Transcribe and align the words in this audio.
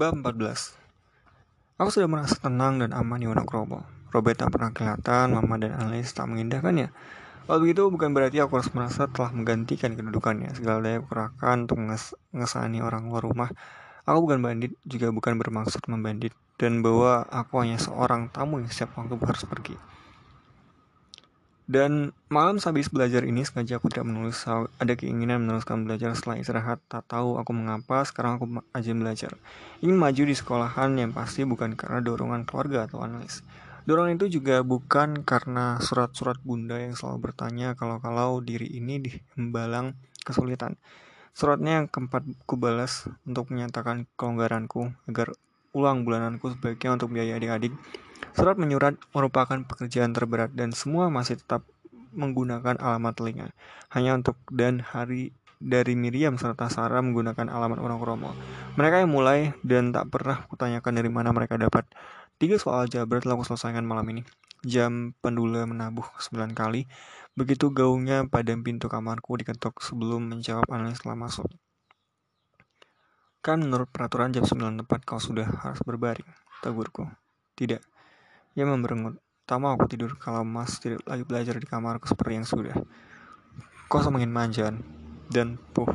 Bab 0.00 0.16
14 0.16 1.76
Aku 1.76 1.92
sudah 1.92 2.08
merasa 2.08 2.32
tenang 2.40 2.80
dan 2.80 2.96
aman 2.96 3.20
di 3.20 3.28
Wonokromo. 3.28 3.84
Robert 4.16 4.40
tak 4.40 4.48
pernah 4.48 4.72
kelihatan, 4.72 5.36
Mama 5.36 5.60
dan 5.60 5.76
Alice 5.76 6.16
tak 6.16 6.24
mengindahkannya. 6.24 6.88
Kalau 7.44 7.60
begitu 7.60 7.84
bukan 7.92 8.16
berarti 8.16 8.40
aku 8.40 8.56
harus 8.56 8.72
merasa 8.72 9.12
telah 9.12 9.28
menggantikan 9.36 9.92
kedudukannya. 9.92 10.56
Segala 10.56 10.80
daya 10.80 11.04
kurahkan 11.04 11.68
untuk 11.68 11.84
mengesani 12.32 12.80
orang 12.80 13.12
luar 13.12 13.28
rumah. 13.28 13.52
Aku 14.08 14.24
bukan 14.24 14.40
bandit, 14.40 14.72
juga 14.88 15.12
bukan 15.12 15.36
bermaksud 15.36 15.84
membandit. 15.84 16.32
Dan 16.56 16.80
bahwa 16.80 17.28
aku 17.28 17.60
hanya 17.60 17.76
seorang 17.76 18.32
tamu 18.32 18.64
yang 18.64 18.72
setiap 18.72 18.96
waktu 18.96 19.20
harus 19.20 19.44
pergi. 19.44 19.76
Dan 21.70 22.10
malam 22.26 22.58
sehabis 22.58 22.90
belajar 22.90 23.22
ini 23.22 23.46
sengaja 23.46 23.78
aku 23.78 23.86
tidak 23.94 24.10
menulis 24.10 24.42
ada 24.50 24.90
keinginan 24.98 25.46
meneruskan 25.46 25.86
belajar 25.86 26.10
setelah 26.18 26.42
istirahat. 26.42 26.82
Tak 26.90 27.06
tahu 27.06 27.38
aku 27.38 27.54
mengapa 27.54 28.02
sekarang 28.02 28.42
aku 28.42 28.58
aja 28.74 28.90
belajar. 28.90 29.38
Ingin 29.78 29.94
maju 29.94 30.22
di 30.26 30.34
sekolahan 30.34 30.98
yang 30.98 31.14
pasti 31.14 31.46
bukan 31.46 31.78
karena 31.78 32.02
dorongan 32.02 32.42
keluarga 32.42 32.90
atau 32.90 33.06
analis. 33.06 33.46
Dorongan 33.86 34.18
itu 34.18 34.42
juga 34.42 34.66
bukan 34.66 35.22
karena 35.22 35.78
surat-surat 35.78 36.42
bunda 36.42 36.74
yang 36.74 36.98
selalu 36.98 37.30
bertanya 37.30 37.78
kalau-kalau 37.78 38.42
diri 38.42 38.66
ini 38.66 38.98
dihembalang 38.98 39.94
kesulitan. 40.26 40.74
Suratnya 41.38 41.78
yang 41.78 41.86
keempat 41.86 42.26
ku 42.50 42.58
balas 42.58 43.06
untuk 43.22 43.46
menyatakan 43.54 44.10
kelonggaranku 44.18 44.90
agar 45.06 45.38
ulang 45.70 46.02
bulananku 46.02 46.50
sebaiknya 46.50 46.98
untuk 46.98 47.14
biaya 47.14 47.38
adik-adik 47.38 47.70
Surat 48.34 48.56
menyurat 48.56 48.94
merupakan 49.10 49.58
pekerjaan 49.66 50.14
terberat 50.14 50.54
dan 50.54 50.70
semua 50.70 51.10
masih 51.10 51.38
tetap 51.38 51.66
menggunakan 52.14 52.78
alamat 52.78 53.14
telinga. 53.18 53.46
Hanya 53.90 54.18
untuk 54.18 54.38
dan 54.50 54.82
hari 54.82 55.34
dari 55.60 55.92
Miriam 55.92 56.40
serta 56.40 56.72
Sarah 56.72 57.04
menggunakan 57.04 57.52
alamat 57.52 57.78
orang 57.78 58.00
Romo. 58.00 58.30
Mereka 58.80 59.04
yang 59.04 59.12
mulai 59.12 59.52
dan 59.60 59.92
tak 59.92 60.08
pernah 60.08 60.46
kutanyakan 60.48 60.92
dari 60.96 61.10
mana 61.12 61.30
mereka 61.36 61.60
dapat. 61.60 61.84
Tiga 62.40 62.56
soal 62.56 62.88
jabar 62.88 63.20
telah 63.20 63.36
selesaikan 63.44 63.84
malam 63.84 64.08
ini. 64.08 64.22
Jam 64.64 65.12
pendula 65.20 65.68
menabuh 65.68 66.08
sembilan 66.16 66.56
kali. 66.56 66.88
Begitu 67.36 67.68
gaungnya 67.68 68.24
pada 68.26 68.56
pintu 68.56 68.88
kamarku 68.88 69.36
diketuk 69.36 69.84
sebelum 69.84 70.32
menjawab 70.32 70.64
analis 70.72 70.98
setelah 70.98 71.28
masuk. 71.28 71.48
Kan 73.40 73.64
menurut 73.64 73.88
peraturan 73.88 74.32
jam 74.36 74.44
9 74.44 74.84
tepat 74.84 75.00
kau 75.08 75.16
sudah 75.16 75.48
harus 75.48 75.80
berbaring, 75.80 76.28
tegurku. 76.60 77.08
Tidak, 77.56 77.80
ia 78.58 78.66
memberengut. 78.66 79.18
Tak 79.46 79.58
mau 79.58 79.74
aku 79.74 79.90
tidur 79.90 80.14
kalau 80.18 80.46
Mas 80.46 80.78
tidak 80.78 81.02
lagi 81.06 81.26
belajar 81.26 81.58
di 81.58 81.66
kamarku 81.66 82.06
seperti 82.06 82.38
yang 82.38 82.46
sudah. 82.46 82.76
Kau 83.90 83.98
semakin 83.98 84.30
manjaan. 84.30 84.82
Dan, 85.30 85.58
puh, 85.74 85.90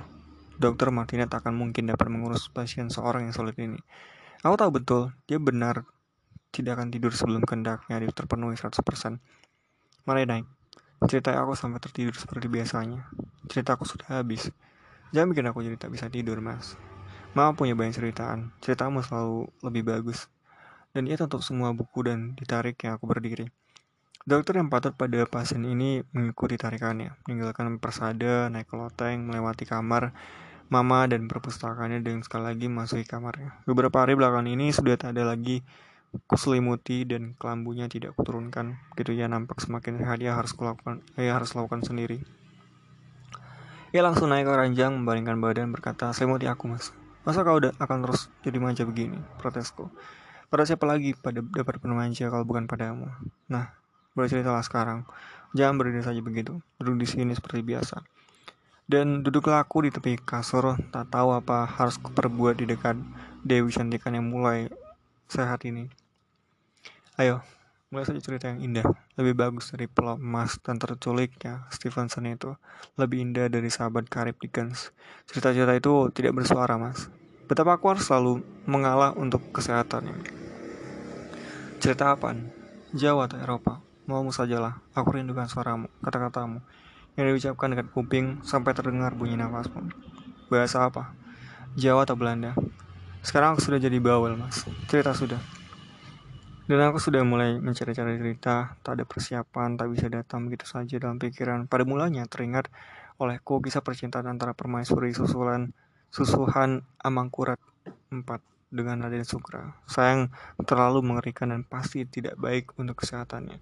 dokter 0.59 0.91
Martina 0.91 1.27
tak 1.27 1.47
akan 1.47 1.55
mungkin 1.55 1.87
dapat 1.91 2.07
mengurus 2.07 2.47
pasien 2.51 2.91
seorang 2.91 3.27
yang 3.27 3.35
sulit 3.35 3.55
ini. 3.59 3.79
Aku 4.43 4.55
tahu 4.59 4.79
betul, 4.79 5.15
dia 5.27 5.39
benar 5.39 5.87
tidak 6.55 6.79
akan 6.79 6.87
tidur 6.87 7.11
sebelum 7.11 7.43
kendaknya 7.43 7.99
terpenuhi 8.15 8.55
100%. 8.55 8.79
Mari 10.07 10.23
naik. 10.23 10.47
Cerita 11.11 11.35
aku 11.35 11.55
sampai 11.55 11.83
tertidur 11.83 12.15
seperti 12.15 12.47
biasanya. 12.47 13.03
Cerita 13.51 13.75
aku 13.75 13.83
sudah 13.83 14.19
habis. 14.19 14.47
Jangan 15.11 15.35
bikin 15.35 15.47
aku 15.51 15.59
jadi 15.63 15.75
tak 15.75 15.91
bisa 15.91 16.07
tidur, 16.07 16.39
mas. 16.39 16.79
Mama 17.35 17.51
punya 17.55 17.75
banyak 17.75 17.99
ceritaan. 17.99 18.55
Ceritamu 18.63 19.03
selalu 19.03 19.51
lebih 19.63 19.83
bagus 19.83 20.31
dan 20.95 21.11
ia 21.11 21.19
tutup 21.19 21.43
semua 21.43 21.75
buku 21.75 22.07
dan 22.07 22.31
ditarik 22.39 22.79
yang 22.87 22.95
aku 22.95 23.11
berdiri. 23.11 23.51
Dokter 24.23 24.57
yang 24.57 24.71
patut 24.71 24.95
pada 24.95 25.27
pasien 25.27 25.61
ini 25.67 26.01
mengikuti 26.15 26.55
tarikannya, 26.55 27.13
meninggalkan 27.27 27.77
persada, 27.77 28.47
naik 28.47 28.71
ke 28.71 28.79
loteng, 28.79 29.27
melewati 29.27 29.67
kamar, 29.67 30.15
mama 30.71 31.05
dan 31.05 31.29
perpustakaannya 31.29 32.01
dan 32.01 32.25
sekali 32.25 32.49
lagi 32.49 32.65
masuki 32.65 33.05
kamarnya. 33.05 33.53
Beberapa 33.69 34.01
hari 34.01 34.17
belakangan 34.17 34.49
ini 34.49 34.73
sudah 34.73 34.97
tak 34.97 35.13
ada 35.13 35.29
lagi 35.29 35.61
kuselimuti 36.25 37.05
dan 37.05 37.37
kelambunya 37.37 37.85
tidak 37.85 38.15
kuturunkan. 38.17 38.79
Begitu 38.95 39.13
ia 39.19 39.29
nampak 39.29 39.61
semakin 39.61 40.01
sehat, 40.01 40.17
ia 40.23 40.33
harus 40.33 40.55
kulakukan, 40.55 41.05
ia 41.19 41.35
harus 41.35 41.53
lakukan 41.53 41.85
sendiri. 41.85 42.23
Ia 43.93 44.01
langsung 44.01 44.33
naik 44.33 44.49
ke 44.49 44.53
ranjang, 44.57 44.91
membaringkan 45.05 45.37
badan, 45.37 45.69
berkata, 45.69 46.09
selimuti 46.11 46.49
aku 46.49 46.65
mas. 46.71 46.91
Masa 47.23 47.45
kau 47.45 47.61
udah 47.61 47.77
akan 47.77 48.09
terus 48.09 48.27
jadi 48.41 48.57
manja 48.57 48.83
begini? 48.89 49.21
Protesku. 49.37 49.93
Pada 50.55 50.63
siapa 50.63 50.87
lagi 50.87 51.11
pada 51.11 51.43
dapat 51.43 51.83
manja 51.83 52.31
kalau 52.31 52.47
bukan 52.47 52.63
padamu? 52.63 53.11
Nah, 53.51 53.75
berceritalah 54.15 54.63
sekarang. 54.63 55.03
Jangan 55.51 55.75
berdiri 55.75 55.99
saja 55.99 56.23
begitu. 56.23 56.63
Duduk 56.79 57.03
di 57.03 57.07
sini 57.11 57.35
seperti 57.35 57.59
biasa. 57.59 57.99
Dan 58.87 59.19
duduklah 59.19 59.59
aku 59.59 59.83
di 59.83 59.91
tepi 59.91 60.15
kasur, 60.15 60.79
tak 60.95 61.11
tahu 61.11 61.35
apa 61.35 61.67
harus 61.67 61.99
kuperbuat 61.99 62.63
di 62.63 62.71
dekat 62.71 62.95
Dewi 63.43 63.67
Cantikan 63.67 64.15
yang 64.15 64.31
mulai 64.31 64.71
sehat 65.27 65.67
ini. 65.67 65.91
Ayo, 67.19 67.43
mulai 67.91 68.07
saja 68.07 68.23
cerita 68.23 68.47
yang 68.47 68.63
indah. 68.63 68.87
Lebih 69.19 69.35
bagus 69.35 69.75
dari 69.75 69.91
pelop 69.91 70.23
emas 70.23 70.55
dan 70.63 70.79
terculik 70.79 71.35
ya 71.43 71.67
Stevenson 71.67 72.31
itu. 72.31 72.55
Lebih 72.95 73.27
indah 73.27 73.51
dari 73.51 73.67
sahabat 73.67 74.07
karib 74.07 74.39
Dickens. 74.39 74.95
Cerita-cerita 75.27 75.75
itu 75.75 76.15
tidak 76.15 76.31
bersuara, 76.39 76.79
mas. 76.79 77.11
Betapa 77.43 77.75
aku 77.75 77.91
harus 77.91 78.07
selalu 78.07 78.39
mengalah 78.63 79.11
untuk 79.19 79.43
kesehatannya. 79.51 80.44
Cerita 81.85 82.17
apa? 82.17 82.33
Jawa 82.97 83.29
atau 83.29 83.37
Eropa? 83.37 83.77
Maumu 84.09 84.33
sajalah, 84.33 84.81
aku 84.97 85.21
rindukan 85.21 85.45
suaramu, 85.45 85.85
kata-katamu, 86.01 86.65
yang 87.13 87.29
diucapkan 87.29 87.77
dekat 87.77 87.93
kuping 87.93 88.41
sampai 88.41 88.73
terdengar 88.73 89.13
bunyi 89.13 89.37
nafasmu. 89.37 89.93
Bahasa 90.49 90.89
apa? 90.89 91.13
Jawa 91.77 92.09
atau 92.09 92.17
Belanda? 92.17 92.57
Sekarang 93.21 93.53
aku 93.53 93.61
sudah 93.61 93.77
jadi 93.77 94.01
bawel, 94.01 94.33
mas. 94.33 94.65
Cerita 94.89 95.13
sudah. 95.13 95.37
Dan 96.65 96.81
aku 96.89 96.97
sudah 96.97 97.21
mulai 97.21 97.61
mencari-cari 97.61 98.17
cerita, 98.17 98.81
tak 98.81 98.97
ada 98.97 99.05
persiapan, 99.05 99.77
tak 99.77 99.85
bisa 99.93 100.09
datang 100.09 100.49
begitu 100.49 100.65
saja 100.65 100.97
dalam 100.97 101.21
pikiran. 101.21 101.69
Pada 101.69 101.85
mulanya 101.85 102.25
teringat 102.25 102.65
olehku 103.21 103.61
kisah 103.61 103.85
percintaan 103.85 104.25
antara 104.25 104.57
permaisuri 104.57 105.13
susulan 105.13 105.69
Susuhan 106.09 106.81
Amangkurat 106.97 107.61
4 108.09 108.54
dengan 108.73 109.01
Raden 109.01 109.25
Sukra. 109.25 109.77
Sayang 109.85 110.33
terlalu 110.65 111.05
mengerikan 111.05 111.53
dan 111.53 111.61
pasti 111.65 112.03
tidak 112.05 112.37
baik 112.39 112.73
untuk 112.77 113.01
kesehatannya. 113.01 113.61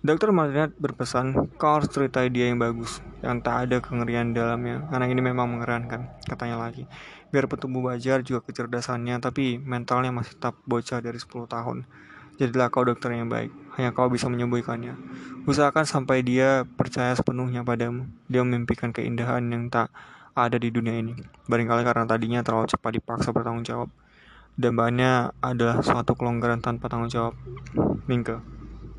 Dokter 0.00 0.32
Madinat 0.32 0.72
berpesan, 0.80 1.52
kau 1.60 1.76
harus 1.76 1.92
ceritai 1.92 2.32
dia 2.32 2.48
yang 2.48 2.56
bagus, 2.56 3.04
yang 3.20 3.44
tak 3.44 3.68
ada 3.68 3.84
kengerian 3.84 4.32
dalamnya. 4.32 4.88
Anak 4.88 5.12
ini 5.12 5.20
memang 5.20 5.44
mengerankan, 5.52 6.08
katanya 6.24 6.56
lagi. 6.56 6.88
Biar 7.28 7.44
petumbuh 7.44 7.84
bajar 7.84 8.24
juga 8.24 8.40
kecerdasannya, 8.48 9.20
tapi 9.20 9.60
mentalnya 9.60 10.08
masih 10.08 10.40
tetap 10.40 10.56
bocah 10.64 11.04
dari 11.04 11.20
10 11.20 11.44
tahun. 11.44 11.84
Jadilah 12.40 12.72
kau 12.72 12.88
dokter 12.88 13.12
yang 13.12 13.28
baik, 13.28 13.52
hanya 13.76 13.92
kau 13.92 14.08
bisa 14.08 14.24
menyembuhkannya. 14.32 14.96
Usahakan 15.44 15.84
sampai 15.84 16.24
dia 16.24 16.64
percaya 16.64 17.12
sepenuhnya 17.12 17.60
padamu. 17.60 18.08
Dia 18.32 18.40
memimpikan 18.40 18.96
keindahan 18.96 19.44
yang 19.52 19.68
tak 19.68 19.92
ada 20.32 20.56
di 20.56 20.72
dunia 20.72 20.96
ini. 20.96 21.12
Barangkali 21.44 21.84
karena 21.84 22.08
tadinya 22.08 22.40
terlalu 22.40 22.72
cepat 22.72 22.96
dipaksa 22.96 23.36
bertanggung 23.36 23.68
jawab. 23.68 23.92
Dambanya 24.60 25.32
adalah 25.40 25.80
suatu 25.80 26.12
kelonggaran 26.12 26.60
tanpa 26.60 26.92
tanggung 26.92 27.08
jawab. 27.08 27.32
Mingke. 28.04 28.44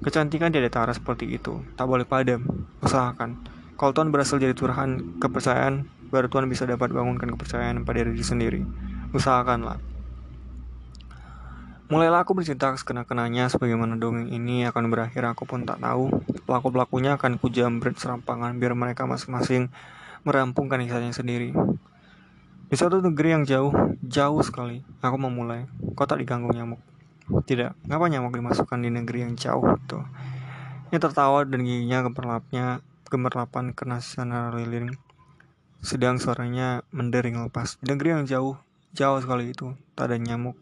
Kecantikan 0.01 0.49
tidak 0.49 0.73
tara 0.73 0.89
seperti 0.89 1.29
itu. 1.29 1.61
Tak 1.77 1.85
boleh 1.85 2.01
padam. 2.01 2.66
Usahakan. 2.81 3.38
Kalau 3.77 3.94
Tuhan 3.94 4.09
berhasil 4.09 4.41
jadi 4.41 4.57
turahan 4.57 5.22
kepercayaan, 5.22 5.85
baru 6.09 6.33
Tuhan 6.33 6.49
bisa 6.49 6.66
dapat 6.66 6.89
bangunkan 6.89 7.29
kepercayaan 7.38 7.85
pada 7.85 8.01
diri 8.01 8.25
sendiri. 8.25 8.66
Usahakanlah. 9.13 9.77
Mulailah 11.93 12.25
aku 12.25 12.33
bercerita 12.33 12.73
sekena-kenanya 12.73 13.45
sebagaimana 13.53 14.01
dongeng 14.01 14.33
ini 14.33 14.66
akan 14.66 14.89
berakhir 14.89 15.29
aku 15.29 15.45
pun 15.45 15.61
tak 15.69 15.78
tahu. 15.78 16.09
Pelaku-pelakunya 16.49 17.22
akan 17.22 17.37
kujambret 17.37 18.02
serampangan 18.02 18.57
biar 18.57 18.73
mereka 18.73 19.05
masing-masing 19.05 19.69
merampungkan 20.25 20.81
kisahnya 20.81 21.14
sendiri. 21.14 21.53
Di 22.72 22.79
suatu 22.79 23.03
negeri 23.03 23.35
yang 23.35 23.44
jauh, 23.44 23.76
jauh 24.00 24.40
sekali, 24.40 24.79
aku 25.03 25.20
memulai. 25.20 25.68
Kota 25.91 26.16
diganggu 26.16 26.56
nyamuk. 26.56 26.79
Tidak, 27.28 27.84
ngapa 27.84 28.08
nyamuk 28.08 28.32
dimasukkan 28.32 28.79
di 28.79 28.88
negeri 28.88 29.28
yang 29.28 29.35
jauh 29.35 29.76
itu? 29.76 30.00
Ia 30.96 31.00
tertawa 31.03 31.44
dan 31.44 31.68
giginya 31.68 32.00
gemerlapnya, 32.08 32.79
gemerlapan 33.12 33.76
kena 33.76 34.00
sana 34.00 34.56
lilin. 34.56 34.96
Sedang 35.84 36.16
suaranya 36.16 36.88
mendering 36.96 37.44
lepas. 37.44 37.76
Di 37.84 37.91
negeri 37.91 38.16
yang 38.16 38.23
jauh, 38.23 38.56
jauh 38.96 39.20
sekali 39.20 39.52
itu, 39.52 39.76
tak 39.91 40.08
ada 40.08 40.16
nyamuk. 40.16 40.56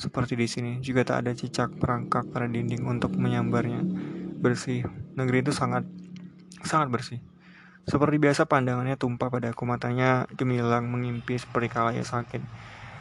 Seperti 0.00 0.40
di 0.40 0.48
sini, 0.48 0.80
juga 0.80 1.04
tak 1.04 1.28
ada 1.28 1.36
cicak 1.36 1.76
perangkak 1.76 2.32
pada 2.32 2.48
dinding 2.48 2.88
untuk 2.88 3.12
menyambarnya. 3.12 3.84
Bersih, 4.40 4.88
negeri 5.20 5.44
itu 5.44 5.52
sangat, 5.52 5.84
sangat 6.64 6.88
bersih. 6.88 7.20
Seperti 7.82 8.16
biasa 8.22 8.46
pandangannya 8.46 8.94
tumpah 8.94 9.26
padaku 9.26 9.66
matanya 9.66 10.30
gemilang 10.38 10.86
mengimpi 10.86 11.34
seperti 11.34 11.66
kala 11.66 11.90
ia 11.90 12.06
sakit. 12.06 12.42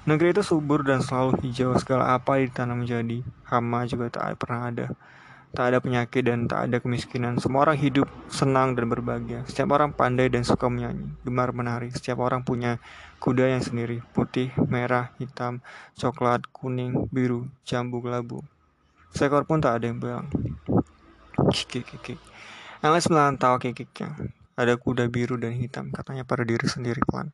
Negeri 0.10 0.34
itu 0.34 0.42
subur 0.42 0.82
dan 0.82 1.06
selalu 1.06 1.38
hijau 1.46 1.78
segala 1.78 2.18
apa 2.18 2.42
ditanam 2.42 2.82
menjadi 2.82 3.22
hama 3.46 3.86
juga 3.86 4.10
tak 4.10 4.42
pernah 4.42 4.74
ada. 4.74 4.88
Tak 5.54 5.68
ada 5.68 5.78
penyakit 5.84 6.26
dan 6.26 6.50
tak 6.50 6.72
ada 6.72 6.82
kemiskinan. 6.82 7.38
Semua 7.38 7.70
orang 7.70 7.78
hidup 7.78 8.10
senang 8.32 8.74
dan 8.74 8.90
berbahagia. 8.90 9.46
Setiap 9.46 9.76
orang 9.78 9.94
pandai 9.94 10.32
dan 10.32 10.42
suka 10.48 10.72
menyanyi, 10.72 11.12
gemar 11.22 11.54
menari. 11.54 11.94
Setiap 11.94 12.24
orang 12.24 12.42
punya 12.42 12.82
kuda 13.22 13.52
yang 13.52 13.62
sendiri, 13.62 14.02
putih, 14.16 14.50
merah, 14.58 15.14
hitam, 15.22 15.62
coklat, 16.00 16.48
kuning, 16.50 17.06
biru, 17.14 17.52
jambu, 17.68 18.02
kelabu. 18.02 18.42
Seekor 19.12 19.44
pun 19.44 19.60
tak 19.60 19.78
ada 19.78 19.92
yang 19.92 20.00
bilang. 20.00 20.32
Kiki, 21.52 21.84
kiki. 21.84 22.16
Alice 22.82 23.12
menahan 23.12 23.36
tawa 23.36 23.60
kikiknya. 23.60 24.41
Ada 24.62 24.78
kuda 24.78 25.10
biru 25.10 25.42
dan 25.42 25.58
hitam, 25.58 25.90
katanya 25.90 26.22
pada 26.22 26.46
diri 26.46 26.70
sendiri 26.70 27.02
pelan. 27.02 27.34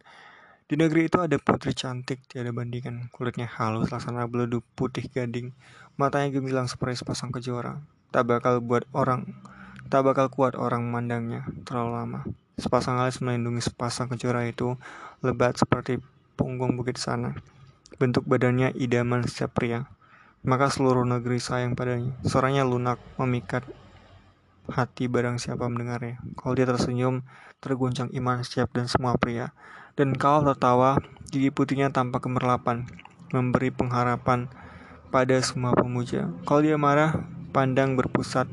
Di 0.64 0.80
negeri 0.80 1.12
itu 1.12 1.20
ada 1.20 1.36
putri 1.36 1.76
cantik 1.76 2.24
tiada 2.24 2.56
bandingan, 2.56 3.12
kulitnya 3.12 3.52
halus 3.52 3.92
laksana 3.92 4.32
beleduk 4.32 4.64
putih 4.80 5.12
gading, 5.12 5.52
matanya 6.00 6.40
gemilang 6.40 6.72
seperti 6.72 7.04
sepasang 7.04 7.36
kejora. 7.36 7.84
Tak 8.16 8.32
bakal 8.32 8.64
buat 8.64 8.88
orang, 8.96 9.28
tak 9.92 10.08
bakal 10.08 10.32
kuat 10.32 10.56
orang 10.56 10.88
memandangnya 10.88 11.44
terlalu 11.68 11.92
lama. 12.00 12.20
Sepasang 12.56 12.96
alis 12.96 13.20
melindungi 13.20 13.60
sepasang 13.60 14.08
kejora 14.08 14.48
itu, 14.48 14.80
lebat 15.20 15.60
seperti 15.60 16.00
punggung 16.40 16.80
bukit 16.80 16.96
sana. 16.96 17.36
Bentuk 18.00 18.24
badannya 18.24 18.72
idaman 18.80 19.28
setiap 19.28 19.52
pria. 19.52 19.84
Maka 20.48 20.72
seluruh 20.72 21.04
negeri 21.04 21.44
sayang 21.44 21.76
padanya. 21.76 22.16
Suaranya 22.24 22.64
lunak, 22.64 23.04
memikat 23.20 23.68
hati 24.72 25.08
barang 25.08 25.40
siapa 25.40 25.68
mendengarnya. 25.68 26.20
Kalau 26.36 26.54
dia 26.54 26.68
tersenyum, 26.68 27.24
terguncang 27.60 28.12
iman 28.16 28.44
setiap 28.44 28.72
dan 28.76 28.86
semua 28.92 29.16
pria. 29.16 29.56
Dan 29.98 30.14
kau 30.14 30.46
tertawa, 30.46 31.02
gigi 31.34 31.50
putihnya 31.50 31.90
tanpa 31.90 32.22
kemerlapan, 32.22 32.86
memberi 33.34 33.74
pengharapan 33.74 34.52
pada 35.10 35.36
semua 35.42 35.74
pemuja. 35.74 36.30
Kalau 36.46 36.62
dia 36.62 36.78
marah, 36.78 37.26
pandang 37.56 37.98
berpusat 37.98 38.46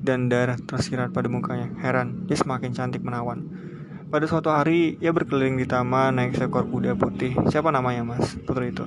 dan 0.00 0.32
darah 0.32 0.56
tersirat 0.58 1.12
pada 1.12 1.28
mukanya. 1.28 1.70
Heran, 1.78 2.26
dia 2.26 2.34
semakin 2.34 2.72
cantik 2.72 3.04
menawan. 3.04 3.46
Pada 4.10 4.26
suatu 4.26 4.50
hari, 4.50 4.98
ia 4.98 5.14
berkeliling 5.14 5.54
di 5.60 5.70
taman 5.70 6.18
naik 6.18 6.34
seekor 6.34 6.66
kuda 6.66 6.98
putih. 6.98 7.36
Siapa 7.46 7.70
namanya, 7.70 8.02
Mas? 8.02 8.34
Putri 8.42 8.74
itu. 8.74 8.82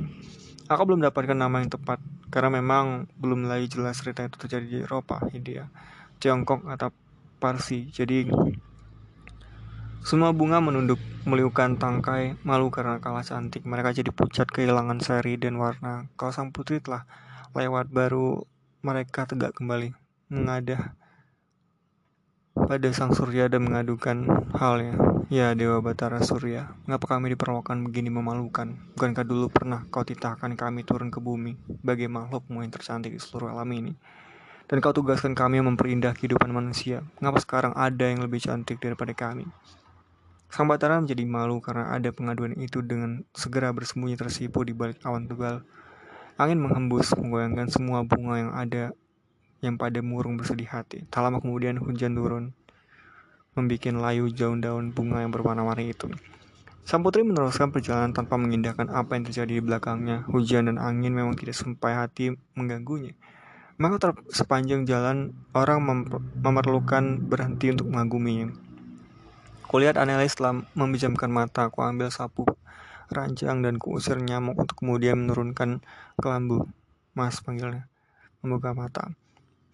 Aku 0.68 0.84
belum 0.84 1.00
dapatkan 1.00 1.38
nama 1.38 1.64
yang 1.64 1.72
tepat, 1.72 2.04
karena 2.28 2.60
memang 2.60 3.08
belum 3.20 3.48
lagi 3.48 3.72
jelas 3.72 4.00
cerita 4.00 4.24
itu 4.28 4.36
terjadi 4.36 4.66
di 4.68 4.80
Eropa, 4.84 5.24
India, 5.32 5.72
Tiongkok, 6.18 6.66
atau 6.70 6.92
Parsi. 7.40 7.90
Jadi, 7.90 8.30
semua 10.04 10.36
bunga 10.36 10.60
menunduk, 10.60 11.00
meliukan 11.24 11.80
tangkai, 11.80 12.36
malu 12.44 12.68
karena 12.68 13.00
kalah 13.00 13.24
cantik. 13.24 13.64
Mereka 13.64 13.96
jadi 13.96 14.12
pucat 14.12 14.52
kehilangan 14.52 15.00
seri 15.00 15.40
dan 15.40 15.56
warna. 15.56 16.12
Kalau 16.20 16.36
sang 16.36 16.52
putri 16.52 16.84
telah 16.84 17.08
lewat 17.56 17.88
baru 17.88 18.44
mereka 18.84 19.24
tegak 19.24 19.56
kembali, 19.56 19.96
mengadah 20.28 20.92
pada 22.54 22.90
sang 22.92 23.16
surya 23.16 23.48
dan 23.48 23.64
mengadukan 23.64 24.28
halnya. 24.60 25.00
Ya 25.32 25.56
Dewa 25.56 25.80
Batara 25.80 26.20
Surya, 26.20 26.76
mengapa 26.84 27.16
kami 27.16 27.34
diperlakukan 27.34 27.80
begini 27.88 28.12
memalukan? 28.12 28.76
Bukankah 28.94 29.24
dulu 29.24 29.48
pernah 29.50 29.88
kau 29.88 30.04
titahkan 30.04 30.54
kami 30.60 30.84
turun 30.84 31.10
ke 31.10 31.24
bumi 31.24 31.56
sebagai 31.80 32.12
makhlukmu 32.12 32.62
yang 32.62 32.70
tercantik 32.70 33.16
di 33.16 33.24
seluruh 33.24 33.56
alam 33.56 33.72
ini? 33.72 33.96
Dan 34.74 34.82
kau 34.82 34.90
tugaskan 34.90 35.38
kami 35.38 35.62
memperindah 35.62 36.18
kehidupan 36.18 36.50
manusia. 36.50 37.06
Mengapa 37.22 37.38
sekarang 37.46 37.78
ada 37.78 38.10
yang 38.10 38.26
lebih 38.26 38.42
cantik 38.42 38.82
daripada 38.82 39.14
kami? 39.14 39.46
Sang 40.50 40.66
Batara 40.66 40.98
menjadi 40.98 41.22
malu 41.30 41.62
karena 41.62 41.94
ada 41.94 42.10
pengaduan 42.10 42.58
itu 42.58 42.82
dengan 42.82 43.22
segera 43.38 43.70
bersembunyi 43.70 44.18
tersipu 44.18 44.66
di 44.66 44.74
balik 44.74 44.98
awan 45.06 45.30
tebal. 45.30 45.62
Angin 46.42 46.58
menghembus 46.58 47.14
menggoyangkan 47.14 47.70
semua 47.70 48.02
bunga 48.02 48.42
yang 48.42 48.50
ada 48.50 48.98
yang 49.62 49.78
pada 49.78 50.02
murung 50.02 50.42
bersedih 50.42 50.66
hati. 50.66 51.06
Tak 51.06 51.22
lama 51.22 51.38
kemudian 51.38 51.78
hujan 51.78 52.18
turun, 52.18 52.58
membuat 53.54 53.94
layu 53.94 54.34
daun-daun 54.34 54.90
bunga 54.90 55.22
yang 55.22 55.30
berwarna-warni 55.30 55.94
itu. 55.94 56.10
Sang 56.82 57.06
putri 57.06 57.22
meneruskan 57.22 57.70
perjalanan 57.70 58.10
tanpa 58.10 58.42
mengindahkan 58.42 58.90
apa 58.90 59.22
yang 59.22 59.30
terjadi 59.30 59.54
di 59.54 59.62
belakangnya. 59.62 60.26
Hujan 60.34 60.66
dan 60.66 60.82
angin 60.82 61.14
memang 61.14 61.38
tidak 61.38 61.62
sampai 61.62 61.94
hati 61.94 62.34
mengganggunya. 62.58 63.14
Maka 63.82 64.14
sepanjang 64.30 64.86
jalan 64.86 65.34
orang 65.58 65.82
memerlukan 66.40 67.18
berhenti 67.26 67.74
untuk 67.74 67.90
mengaguminya. 67.90 68.54
Kulihat 69.66 69.98
analis 69.98 70.38
telah 70.38 70.62
memejamkan 70.78 71.34
mata, 71.34 71.66
aku 71.66 71.82
ambil 71.82 72.14
sapu 72.14 72.46
ranjang 73.10 73.66
dan 73.66 73.82
kuusir 73.82 74.22
nyamuk 74.22 74.58
untuk 74.58 74.86
kemudian 74.86 75.26
menurunkan 75.26 75.82
kelambu. 76.22 76.70
Mas 77.14 77.42
panggilnya, 77.42 77.90
membuka 78.42 78.74
mata 78.74 79.14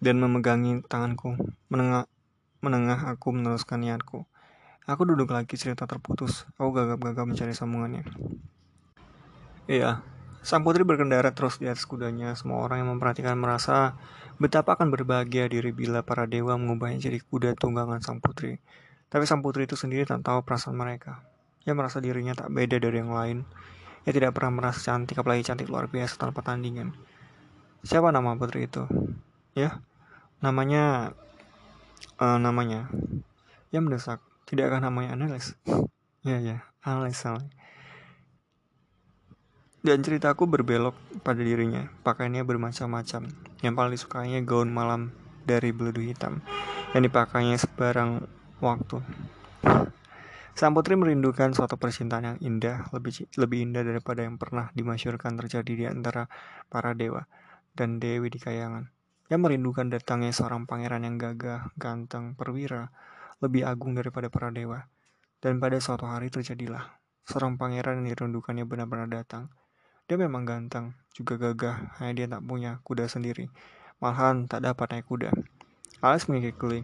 dan 0.00 0.16
memegangi 0.20 0.80
tanganku. 0.88 1.36
Menengah, 1.68 2.08
menengah 2.64 3.00
aku 3.12 3.32
meneruskan 3.32 3.84
niatku. 3.84 4.24
Aku 4.88 5.02
duduk 5.04 5.32
lagi 5.32 5.56
cerita 5.60 5.84
terputus. 5.84 6.48
Aku 6.56 6.72
gagap-gagap 6.72 7.28
mencari 7.28 7.52
sambungannya. 7.52 8.04
Iya, 9.68 10.00
sang 10.40 10.64
putri 10.64 10.82
berkendara 10.84 11.32
terus 11.36 11.60
di 11.60 11.68
atas 11.68 11.84
kudanya. 11.84 12.32
Semua 12.36 12.64
orang 12.64 12.84
yang 12.84 12.90
memperhatikan 12.96 13.36
merasa 13.36 13.96
betapa 14.40 14.76
akan 14.76 14.88
berbahagia 14.88 15.46
diri 15.52 15.72
bila 15.72 16.00
para 16.00 16.24
dewa 16.24 16.56
mengubahnya 16.56 17.12
jadi 17.12 17.20
kuda 17.20 17.56
tunggangan 17.56 18.00
sang 18.00 18.24
putri. 18.24 18.60
Tapi 19.10 19.26
sang 19.28 19.44
putri 19.44 19.68
itu 19.68 19.76
sendiri 19.76 20.06
tak 20.08 20.24
tahu 20.24 20.46
perasaan 20.46 20.78
mereka. 20.78 21.20
Ia 21.68 21.76
merasa 21.76 22.00
dirinya 22.00 22.32
tak 22.32 22.48
beda 22.54 22.80
dari 22.80 22.96
yang 23.02 23.12
lain. 23.12 23.44
Ia 24.08 24.12
tidak 24.16 24.32
pernah 24.32 24.64
merasa 24.64 24.80
cantik, 24.94 25.20
apalagi 25.20 25.44
cantik 25.44 25.68
luar 25.68 25.92
biasa 25.92 26.16
tanpa 26.16 26.40
tandingan. 26.40 26.96
Siapa 27.84 28.08
nama 28.08 28.32
putri 28.40 28.64
itu? 28.64 28.88
Ya, 29.52 29.84
namanya, 30.40 31.12
uh, 32.16 32.40
namanya. 32.40 32.88
Ia 33.76 33.80
mendesak. 33.84 34.24
Tidakkah 34.48 34.80
namanya 34.80 35.14
Analis? 35.14 35.52
ya, 36.28 36.40
ya, 36.40 36.64
Analis, 36.80 37.20
Analis. 37.28 37.59
Dan 39.80 40.04
ceritaku 40.04 40.44
berbelok 40.44 40.92
pada 41.24 41.40
dirinya. 41.40 41.88
Pakaiannya 42.04 42.44
bermacam-macam. 42.44 43.32
Yang 43.64 43.74
paling 43.74 43.92
disukainya 43.96 44.40
gaun 44.44 44.68
malam 44.68 45.08
dari 45.48 45.72
beludu 45.72 46.04
hitam. 46.04 46.44
Yang 46.92 47.08
dipakainya 47.08 47.56
sebarang 47.56 48.20
waktu. 48.60 49.00
Sang 50.52 50.76
putri 50.76 50.92
merindukan 50.92 51.56
suatu 51.56 51.80
percintaan 51.80 52.36
yang 52.36 52.38
indah, 52.44 52.92
lebih 52.92 53.24
lebih 53.40 53.64
indah 53.64 53.80
daripada 53.80 54.20
yang 54.20 54.36
pernah 54.36 54.68
dimasyurkan 54.76 55.40
terjadi 55.40 55.72
di 55.72 55.84
antara 55.88 56.28
para 56.68 56.92
dewa 56.92 57.24
dan 57.72 57.96
dewi 57.96 58.28
di 58.28 58.36
kayangan. 58.36 58.92
Ia 59.32 59.40
merindukan 59.40 59.88
datangnya 59.88 60.36
seorang 60.36 60.68
pangeran 60.68 61.08
yang 61.08 61.16
gagah, 61.16 61.72
ganteng, 61.80 62.36
perwira, 62.36 62.92
lebih 63.40 63.64
agung 63.64 63.96
daripada 63.96 64.28
para 64.28 64.52
dewa. 64.52 64.90
Dan 65.40 65.56
pada 65.56 65.80
suatu 65.80 66.04
hari 66.04 66.28
terjadilah. 66.28 67.00
Seorang 67.24 67.56
pangeran 67.56 68.04
yang 68.04 68.12
dirindukannya 68.12 68.68
benar-benar 68.68 69.08
datang. 69.08 69.48
Dia 70.10 70.18
memang 70.18 70.42
ganteng, 70.42 70.98
juga 71.14 71.38
gagah, 71.38 71.94
hanya 72.02 72.12
dia 72.18 72.26
tak 72.26 72.42
punya 72.42 72.82
kuda 72.82 73.06
sendiri. 73.06 73.46
Malahan 74.02 74.50
tak 74.50 74.66
dapat 74.66 74.90
naik 74.90 75.06
kuda. 75.06 75.30
Alice 76.02 76.26
mengikuti 76.26 76.82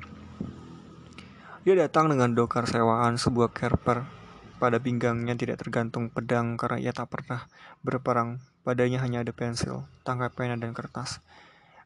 dia 1.67 1.75
datang 1.75 2.07
dengan 2.07 2.31
dokar 2.31 2.71
sewaan 2.71 3.19
sebuah 3.19 3.51
kerper. 3.51 4.07
Pada 4.63 4.79
pinggangnya 4.79 5.35
tidak 5.35 5.59
tergantung 5.59 6.15
pedang 6.15 6.55
karena 6.55 6.79
ia 6.79 6.95
tak 6.95 7.11
pernah 7.11 7.51
berperang. 7.83 8.39
Padanya 8.63 9.03
hanya 9.03 9.27
ada 9.27 9.35
pensil, 9.35 9.83
tangkai 10.07 10.31
pena, 10.31 10.55
dan 10.55 10.71
kertas. 10.71 11.19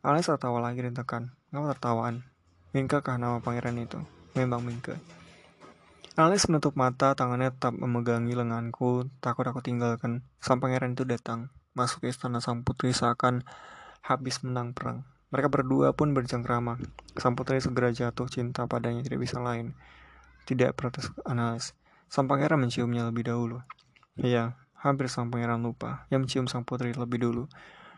Alice 0.05 0.29
tertawa 0.29 0.61
lagi 0.61 0.85
dan 0.85 0.93
tekan. 0.93 1.33
Ngapa 1.49 1.73
tertawaan? 1.73 2.29
Minka 2.77 3.01
kah 3.01 3.17
nama 3.17 3.41
pangeran 3.41 3.81
itu? 3.81 4.05
Memang 4.37 4.61
Minka. 4.61 5.01
Alice 6.21 6.53
menutup 6.53 6.77
mata, 6.77 7.17
tangannya 7.17 7.49
tetap 7.49 7.73
memegangi 7.73 8.37
lenganku. 8.37 9.09
Takut 9.25 9.41
aku 9.49 9.65
tinggalkan. 9.65 10.21
Sang 10.37 10.61
pangeran 10.61 10.93
itu 10.93 11.09
datang, 11.09 11.49
masuk 11.73 12.05
ke 12.05 12.13
istana 12.13 12.45
sang 12.45 12.61
putri 12.61 12.93
seakan 12.93 13.41
habis 14.05 14.45
menang 14.45 14.77
perang. 14.77 15.09
Mereka 15.33 15.49
berdua 15.49 15.97
pun 15.97 16.13
bercengkrama. 16.13 16.77
Sang 17.17 17.41
putri 17.41 17.57
segera 17.65 17.89
jatuh 17.89 18.29
cinta 18.29 18.69
padanya 18.69 19.01
tidak 19.01 19.25
bisa 19.25 19.41
lain. 19.41 19.73
Tidak 20.45 20.77
protes 20.77 21.09
analis. 21.25 21.73
Sang 22.13 22.29
pangeran 22.29 22.61
menciumnya 22.61 23.09
lebih 23.09 23.25
dahulu. 23.25 23.65
Iya, 24.21 24.61
hampir 24.77 25.09
sang 25.09 25.33
pangeran 25.33 25.65
lupa. 25.65 26.05
Yang 26.13 26.21
mencium 26.29 26.47
sang 26.53 26.69
putri 26.69 26.93
lebih 26.93 27.17
dulu. 27.17 27.49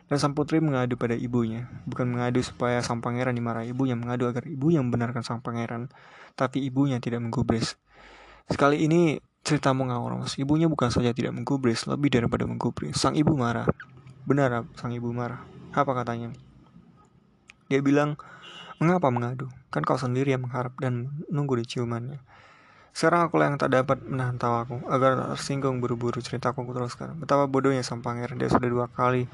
Dan 0.07 0.23
sang 0.23 0.39
putri 0.39 0.63
mengadu 0.63 0.95
pada 0.95 1.19
ibunya. 1.19 1.67
Bukan 1.91 2.07
mengadu 2.07 2.39
supaya 2.39 2.79
sang 2.87 3.03
pangeran 3.03 3.35
dimarahi 3.35 3.75
ibunya, 3.75 3.99
mengadu 3.99 4.31
agar 4.31 4.47
ibunya 4.47 4.79
membenarkan 4.79 5.27
sang 5.27 5.43
pangeran. 5.43 5.91
Tapi 6.39 6.63
ibunya 6.63 7.03
tidak 7.03 7.19
menggubris. 7.19 7.75
Sekali 8.51 8.83
ini 8.83 9.21
ceritamu 9.43 9.87
ngawur 9.87 10.23
mas. 10.23 10.39
Ibunya 10.39 10.71
bukan 10.71 10.89
saja 10.89 11.11
tidak 11.11 11.35
menggubris, 11.35 11.87
lebih 11.87 12.15
daripada 12.15 12.47
menggubris. 12.47 12.95
Sang 12.95 13.19
ibu 13.19 13.35
marah. 13.35 13.67
Benar, 14.23 14.67
sang 14.79 14.95
ibu 14.95 15.11
marah. 15.11 15.43
Apa 15.75 15.93
katanya? 15.99 16.31
Dia 17.67 17.83
bilang, 17.83 18.15
mengapa 18.79 19.11
mengadu? 19.11 19.51
Kan 19.71 19.83
kau 19.83 19.99
sendiri 19.99 20.35
yang 20.35 20.47
mengharap 20.47 20.75
dan 20.79 21.11
menunggu 21.31 21.59
di 21.59 21.65
ciumannya. 21.67 22.21
Sekarang 22.93 23.25
aku 23.25 23.41
yang 23.41 23.57
tak 23.57 23.73
dapat 23.73 24.05
menahan 24.05 24.37
tawaku 24.37 24.85
agar 24.85 25.33
tersinggung 25.33 25.81
buru-buru 25.81 26.21
ceritaku 26.21 26.61
teruskan. 26.77 27.17
Betapa 27.17 27.49
bodohnya 27.49 27.81
sang 27.81 28.05
pangeran 28.05 28.37
dia 28.37 28.53
sudah 28.53 28.69
dua 28.69 28.87
kali 28.93 29.25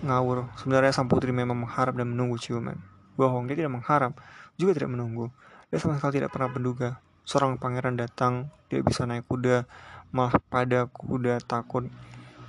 ngawur. 0.00 0.48
Sebenarnya 0.56 0.96
sang 0.96 1.12
putri 1.12 1.28
memang 1.28 1.68
mengharap 1.68 1.92
dan 2.00 2.16
menunggu 2.16 2.40
ciuman. 2.40 2.80
Bohong, 3.20 3.44
dia 3.46 3.60
tidak 3.60 3.76
mengharap, 3.76 4.16
juga 4.56 4.72
tidak 4.72 4.96
menunggu. 4.96 5.28
Dia 5.68 5.78
sama 5.78 6.00
sekali 6.00 6.24
tidak 6.24 6.32
pernah 6.32 6.48
menduga. 6.50 6.96
Seorang 7.24 7.56
pangeran 7.56 7.96
datang, 7.96 8.52
dia 8.68 8.84
bisa 8.84 9.08
naik 9.08 9.24
kuda, 9.28 9.64
malah 10.12 10.36
pada 10.52 10.86
kuda 10.92 11.40
takut. 11.44 11.88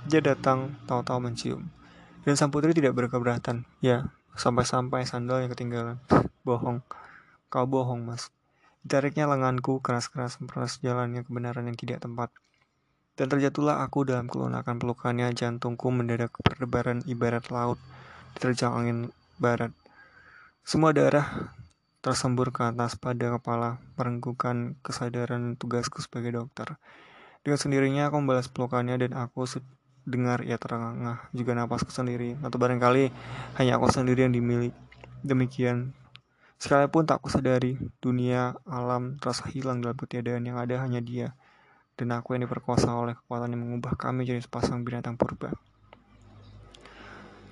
Dia 0.06 0.20
datang, 0.20 0.76
tahu-tahu 0.84 1.18
mencium. 1.18 1.72
Dan 2.22 2.36
sang 2.36 2.52
putri 2.52 2.76
tidak 2.76 2.94
berkeberatan. 2.94 3.64
Ya, 3.80 4.12
sampai-sampai 4.36 5.08
sandalnya 5.08 5.48
ketinggalan. 5.50 5.98
Bohong. 6.46 6.84
Kau 7.48 7.64
bohong, 7.64 8.04
mas. 8.04 8.28
Ditariknya 8.86 9.26
lenganku 9.26 9.82
keras-keras 9.82 10.38
memperas 10.38 10.78
jalannya 10.78 11.26
kebenaran 11.26 11.66
yang 11.66 11.78
tidak 11.78 12.04
tempat. 12.04 12.30
Dan 13.16 13.32
terjatuhlah 13.32 13.80
aku 13.82 14.04
dalam 14.04 14.28
kelunakan 14.28 14.76
pelukannya, 14.76 15.32
jantungku 15.32 15.88
mendadak 15.88 16.36
berdebaran 16.44 17.00
ibarat 17.08 17.48
laut 17.48 17.80
diterjang 18.36 18.76
angin 18.76 18.98
barat. 19.40 19.72
Semua 20.62 20.92
darah 20.92 21.56
tersembur 22.06 22.54
ke 22.54 22.70
atas 22.70 22.94
pada 22.94 23.34
kepala, 23.34 23.82
merengkukan 23.98 24.78
kesadaran 24.86 25.58
tugasku 25.58 25.98
sebagai 25.98 26.38
dokter. 26.38 26.78
Dengan 27.42 27.58
sendirinya 27.58 28.02
aku 28.06 28.22
membalas 28.22 28.46
pelukannya 28.46 28.94
dan 28.94 29.18
aku 29.18 29.42
dengar 30.06 30.46
ia 30.46 30.54
terengah 30.54 31.26
juga 31.34 31.58
napasku 31.58 31.90
sendiri, 31.90 32.38
atau 32.46 32.62
barangkali 32.62 33.10
hanya 33.58 33.74
aku 33.74 33.90
sendiri 33.90 34.22
yang 34.22 34.30
dimiliki. 34.30 34.70
Demikian, 35.26 35.98
sekalipun 36.62 37.10
tak 37.10 37.18
kusadari, 37.26 37.74
dunia 37.98 38.54
alam 38.62 39.18
terasa 39.18 39.50
hilang 39.50 39.82
dalam 39.82 39.98
ketiadaan 39.98 40.46
yang 40.46 40.62
ada 40.62 40.78
hanya 40.86 41.02
dia 41.02 41.34
dan 41.96 42.12
aku 42.12 42.36
yang 42.36 42.44
diperkosa 42.44 42.92
oleh 42.92 43.16
kekuatan 43.16 43.56
yang 43.56 43.66
mengubah 43.66 43.96
kami 43.96 44.28
jadi 44.28 44.38
sepasang 44.38 44.84
binatang 44.84 45.16
purba. 45.16 45.56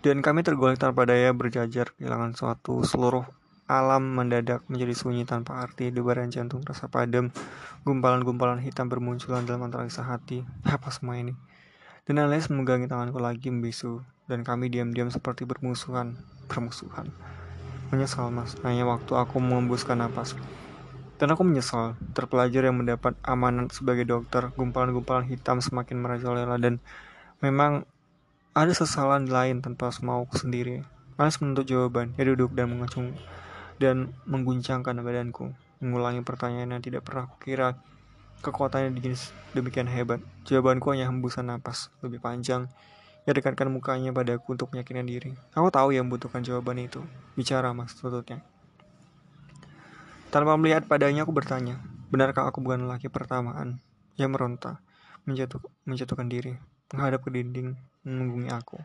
Dan 0.05 0.21
kami 0.21 0.45
tergolek 0.45 0.77
tanpa 0.77 1.09
daya 1.09 1.33
berjajar 1.33 1.97
kehilangan 1.97 2.37
suatu 2.37 2.85
seluruh 2.85 3.25
alam 3.65 4.17
mendadak 4.17 4.61
menjadi 4.69 4.93
sunyi 4.93 5.25
tanpa 5.25 5.61
arti 5.65 5.89
debaran 5.89 6.29
jantung 6.29 6.61
rasa 6.65 6.89
padam 6.89 7.33
gumpalan-gumpalan 7.89 8.61
hitam 8.61 8.93
bermunculan 8.93 9.49
dalam 9.49 9.65
antariksa 9.69 10.05
hati. 10.05 10.45
Apa 10.65 10.93
semua 10.93 11.17
ini? 11.17 11.33
Dan 12.05 12.21
Alias 12.21 12.53
memegangi 12.53 12.85
tanganku 12.85 13.17
lagi 13.17 13.49
membisu 13.49 14.05
dan 14.29 14.45
kami 14.45 14.69
diam-diam 14.69 15.09
seperti 15.09 15.49
bermusuhan 15.49 16.21
bermusuhan. 16.49 17.09
Menyesal 17.89 18.29
mas. 18.29 18.57
Hanya 18.61 18.85
waktu 18.85 19.17
aku 19.17 19.41
mengembuskan 19.41 20.05
napas 20.05 20.37
dan 21.15 21.31
aku 21.31 21.47
menyesal, 21.47 21.95
terpelajar 22.11 22.67
yang 22.67 22.75
mendapat 22.75 23.15
amanat 23.23 23.71
sebagai 23.71 24.03
dokter, 24.03 24.51
gumpalan-gumpalan 24.59 25.31
hitam 25.31 25.63
semakin 25.63 26.03
merajalela 26.03 26.59
dan 26.59 26.83
memang 27.39 27.87
ada 28.51 28.75
sesalan 28.75 29.31
lain 29.31 29.63
tanpa 29.63 29.95
semauku 29.95 30.35
sendiri. 30.35 30.83
Anies 31.15 31.39
menuntut 31.39 31.71
jawaban, 31.71 32.11
dia 32.19 32.27
duduk 32.27 32.51
dan 32.59 32.75
mengacung 32.75 33.15
dan 33.83 34.15
mengguncangkan 34.29 35.03
badanku, 35.03 35.51
mengulangi 35.83 36.23
pertanyaan 36.23 36.79
yang 36.79 36.83
tidak 36.83 37.03
pernah 37.07 37.27
kukira 37.31 37.79
kekuatannya 38.45 38.93
demikian 39.57 39.89
hebat. 39.89 40.21
Jawabanku 40.45 40.93
hanya 40.93 41.09
hembusan 41.09 41.49
napas, 41.49 41.89
lebih 42.05 42.21
panjang. 42.21 42.69
Ia 43.25 43.33
dekatkan 43.33 43.73
mukanya 43.73 44.13
padaku 44.13 44.53
untuk 44.53 44.69
meyakinkan 44.77 45.09
diri. 45.09 45.33
Aku 45.57 45.73
tahu 45.73 45.97
yang 45.97 46.05
membutuhkan 46.05 46.45
jawaban 46.45 46.77
itu. 46.77 47.01
Bicara 47.33 47.73
mas, 47.73 47.97
tututnya. 47.97 48.45
Tanpa 50.29 50.61
melihat 50.61 50.85
padanya 50.85 51.25
aku 51.25 51.33
bertanya, 51.33 51.81
benarkah 52.13 52.45
aku 52.45 52.61
bukan 52.61 52.85
lelaki 52.85 53.09
pertamaan 53.09 53.81
yang 54.21 54.29
meronta, 54.29 54.85
menjatuh, 55.25 55.63
menjatuhkan 55.89 56.29
diri, 56.29 56.53
menghadap 56.93 57.25
ke 57.25 57.33
dinding, 57.33 57.79
menunggungi 58.05 58.53
aku. 58.53 58.77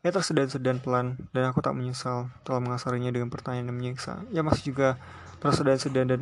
Ia 0.00 0.16
tersedan-sedan 0.16 0.80
pelan, 0.80 1.20
dan 1.36 1.52
aku 1.52 1.60
tak 1.60 1.76
menyesal 1.76 2.32
telah 2.40 2.56
mengasarinya 2.56 3.12
dengan 3.12 3.28
pertanyaan 3.28 3.68
yang 3.68 3.76
menyiksa. 3.76 4.24
Ia 4.32 4.40
masih 4.40 4.72
juga 4.72 4.96
tersedan-sedan 5.44 6.06
dan 6.08 6.20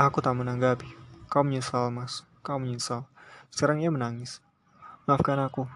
aku 0.00 0.24
tak 0.24 0.32
menanggapi. 0.32 0.88
Kau 1.28 1.44
menyesal, 1.44 1.92
mas. 1.92 2.24
Kau 2.40 2.56
menyesal. 2.56 3.04
Sekarang 3.52 3.84
ia 3.84 3.92
menangis. 3.92 4.40
Maafkan 5.04 5.36
aku. 5.44 5.68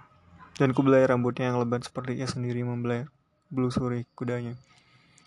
Dan 0.56 0.72
ku 0.72 0.80
belai 0.80 1.04
rambutnya 1.04 1.52
yang 1.52 1.60
lebat 1.60 1.84
seperti 1.84 2.16
ia 2.16 2.24
sendiri 2.24 2.64
membelai 2.64 3.04
belusuri 3.52 4.08
kudanya. 4.16 4.56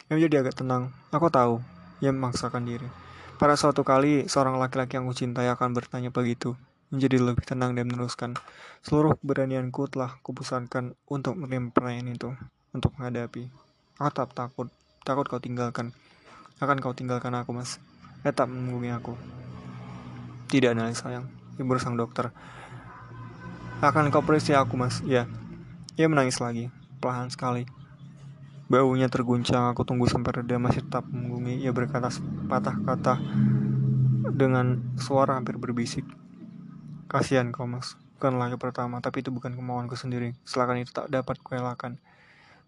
Ia 0.09 0.17
menjadi 0.17 0.41
agak 0.41 0.65
tenang. 0.65 0.89
Aku 1.13 1.29
tahu 1.29 1.61
ia 2.01 2.09
memaksakan 2.09 2.65
diri. 2.65 2.89
Pada 3.37 3.53
suatu 3.53 3.85
kali, 3.85 4.25
seorang 4.25 4.57
laki-laki 4.57 4.97
yang 4.97 5.05
kucintai 5.05 5.45
akan 5.53 5.77
bertanya 5.77 6.09
begitu, 6.09 6.57
menjadi 6.89 7.17
lebih 7.21 7.45
tenang 7.45 7.77
dan 7.77 7.89
meneruskan. 7.89 8.37
Seluruh 8.81 9.17
keberanianku 9.21 9.89
telah 9.89 10.17
kupusatkan 10.25 10.97
untuk 11.05 11.37
menerima 11.37 11.69
pertanyaan 11.73 12.17
itu, 12.17 12.29
untuk 12.73 12.93
menghadapi. 12.97 13.49
Aku 14.01 14.09
tak 14.13 14.33
takut, 14.33 14.67
takut 15.05 15.25
kau 15.29 15.41
tinggalkan. 15.41 15.93
Akan 16.59 16.81
kau 16.81 16.91
tinggalkan 16.97 17.31
aku, 17.37 17.53
mas. 17.55 17.77
Tetap 18.25 18.51
menunggu 18.51 18.83
aku. 18.91 19.13
Tidak, 20.49 20.73
Nali 20.73 20.97
sayang. 20.97 21.29
Ibu 21.55 21.77
sang 21.77 21.95
dokter. 21.95 22.33
Akan 23.79 24.11
kau 24.11 24.25
perisi 24.25 24.51
aku, 24.51 24.75
mas. 24.75 24.99
Ya. 25.05 25.29
Ia 25.99 26.07
menangis 26.07 26.39
lagi, 26.39 26.71
perlahan 27.03 27.31
sekali. 27.31 27.67
Baunya 28.69 29.09
terguncang, 29.09 29.67
aku 29.67 29.81
tunggu 29.81 30.05
sampai 30.05 30.39
reda 30.41 30.55
masih 30.61 30.85
tetap 30.85 31.03
menggungi. 31.09 31.59
Ia 31.59 31.73
berkata 31.73 32.07
patah 32.47 32.77
kata 32.85 33.13
dengan 34.31 34.95
suara 34.95 35.35
hampir 35.35 35.59
berbisik. 35.59 36.07
Kasihan 37.09 37.49
kau 37.49 37.65
mas, 37.65 37.97
bukan 38.21 38.37
laki 38.37 38.61
pertama, 38.61 39.01
tapi 39.01 39.25
itu 39.25 39.33
bukan 39.33 39.57
kemauanku 39.57 39.97
sendiri. 39.97 40.37
Silakan 40.45 40.85
itu 40.85 40.93
tak 40.93 41.09
dapat 41.09 41.41
kuelakan. 41.41 41.97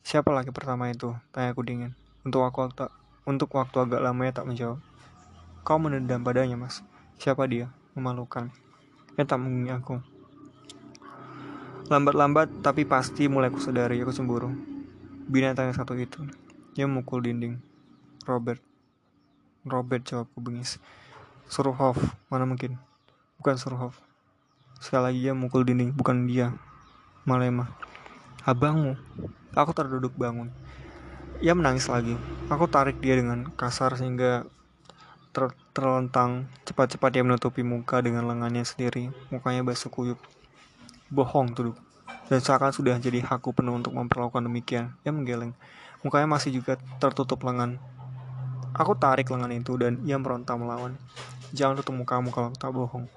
Siapa 0.01 0.33
laki 0.33 0.49
pertama 0.49 0.89
itu? 0.89 1.13
Tanya 1.29 1.53
aku 1.53 1.61
dingin. 1.61 1.93
Untuk 2.25 2.41
waktu, 2.41 2.89
untuk 3.29 3.53
waktu 3.53 3.77
agak 3.85 4.01
lama 4.01 4.25
ya 4.25 4.33
tak 4.33 4.49
menjawab. 4.49 4.81
Kau 5.61 5.77
menendam 5.77 6.25
padanya 6.25 6.57
mas. 6.57 6.81
Siapa 7.21 7.45
dia? 7.45 7.69
Memalukan. 7.93 8.49
Ia 9.13 9.29
tak 9.29 9.45
menggungi 9.45 9.69
aku. 9.77 10.01
Lambat-lambat 11.93 12.65
tapi 12.65 12.81
pasti 12.89 13.29
mulai 13.29 13.53
kusadari 13.53 14.01
aku 14.01 14.09
cemburu. 14.09 14.49
Binatang 15.29 15.69
yang 15.69 15.77
satu 15.77 15.93
itu. 15.93 16.17
Dia 16.73 16.89
memukul 16.89 17.21
dinding. 17.21 17.61
Robert. 18.25 18.57
Robert 19.69 20.01
jawabku 20.01 20.41
bengis. 20.41 20.81
Surhoff, 21.45 22.01
mana 22.33 22.49
mungkin? 22.49 22.81
Bukan 23.37 23.61
Surhoff. 23.61 24.01
Sekali 24.81 25.01
lagi 25.05 25.19
dia 25.21 25.37
memukul 25.37 25.61
dinding, 25.61 25.93
bukan 25.93 26.25
dia. 26.25 26.57
Malema. 27.23 27.69
Abangmu. 28.41 28.97
Aku 29.53 29.71
terduduk 29.77 30.17
bangun. 30.17 30.49
Ia 31.45 31.53
menangis 31.53 31.85
lagi. 31.85 32.17
Aku 32.49 32.65
tarik 32.65 32.97
dia 32.97 33.13
dengan 33.13 33.45
kasar 33.53 33.93
sehingga 33.93 34.49
ter 35.29 35.53
terlentang. 35.77 36.49
Cepat-cepat 36.65 37.13
dia 37.13 37.21
menutupi 37.21 37.61
muka 37.61 38.01
dengan 38.01 38.25
lengannya 38.25 38.65
sendiri. 38.65 39.13
Mukanya 39.29 39.61
basuh 39.61 39.93
kuyup. 39.93 40.17
Bohong 41.13 41.53
tuh 41.53 41.77
dan 42.31 42.39
seakan 42.39 42.71
sudah 42.71 42.95
jadi 42.95 43.19
hakku 43.27 43.51
penuh 43.51 43.75
untuk 43.75 43.91
memperlakukan 43.91 44.47
demikian. 44.47 44.95
Ia 45.03 45.11
menggeleng. 45.11 45.51
Mukanya 45.99 46.31
masih 46.31 46.55
juga 46.55 46.79
tertutup 46.95 47.43
lengan. 47.43 47.75
Aku 48.71 48.95
tarik 48.95 49.27
lengan 49.27 49.51
itu 49.51 49.75
dan 49.75 49.99
ia 50.07 50.15
meronta 50.15 50.55
melawan. 50.55 50.95
Jangan 51.51 51.83
tutup 51.83 51.99
mukamu 51.99 52.31
kalau 52.31 52.55
tak 52.55 52.71
bohong. 52.71 53.11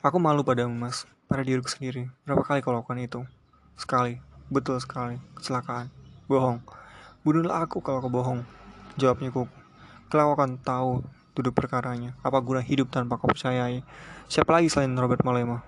Aku 0.00 0.16
malu 0.16 0.40
padamu, 0.40 0.72
Mas. 0.72 1.04
Pada 1.28 1.44
diriku 1.44 1.68
sendiri. 1.68 2.08
Berapa 2.24 2.40
kali 2.40 2.64
kau 2.64 2.72
lakukan 2.72 2.96
itu? 3.04 3.20
Sekali. 3.76 4.16
Betul 4.48 4.80
sekali. 4.80 5.20
Kecelakaan. 5.36 5.92
Bohong. 6.24 6.64
Bunuhlah 7.20 7.68
aku 7.68 7.84
kalau 7.84 8.00
kau 8.00 8.08
bohong. 8.08 8.40
Jawabnya 8.96 9.28
kuk. 9.28 9.52
Kalau 10.08 10.32
akan 10.32 10.56
tahu 10.56 11.04
duduk 11.36 11.52
perkaranya. 11.52 12.16
Apa 12.24 12.40
guna 12.40 12.64
hidup 12.64 12.88
tanpa 12.88 13.20
kau 13.20 13.28
percayai? 13.28 13.84
Siapa 14.24 14.48
lagi 14.56 14.72
selain 14.72 14.96
Robert 14.96 15.20
Malema? 15.20 15.60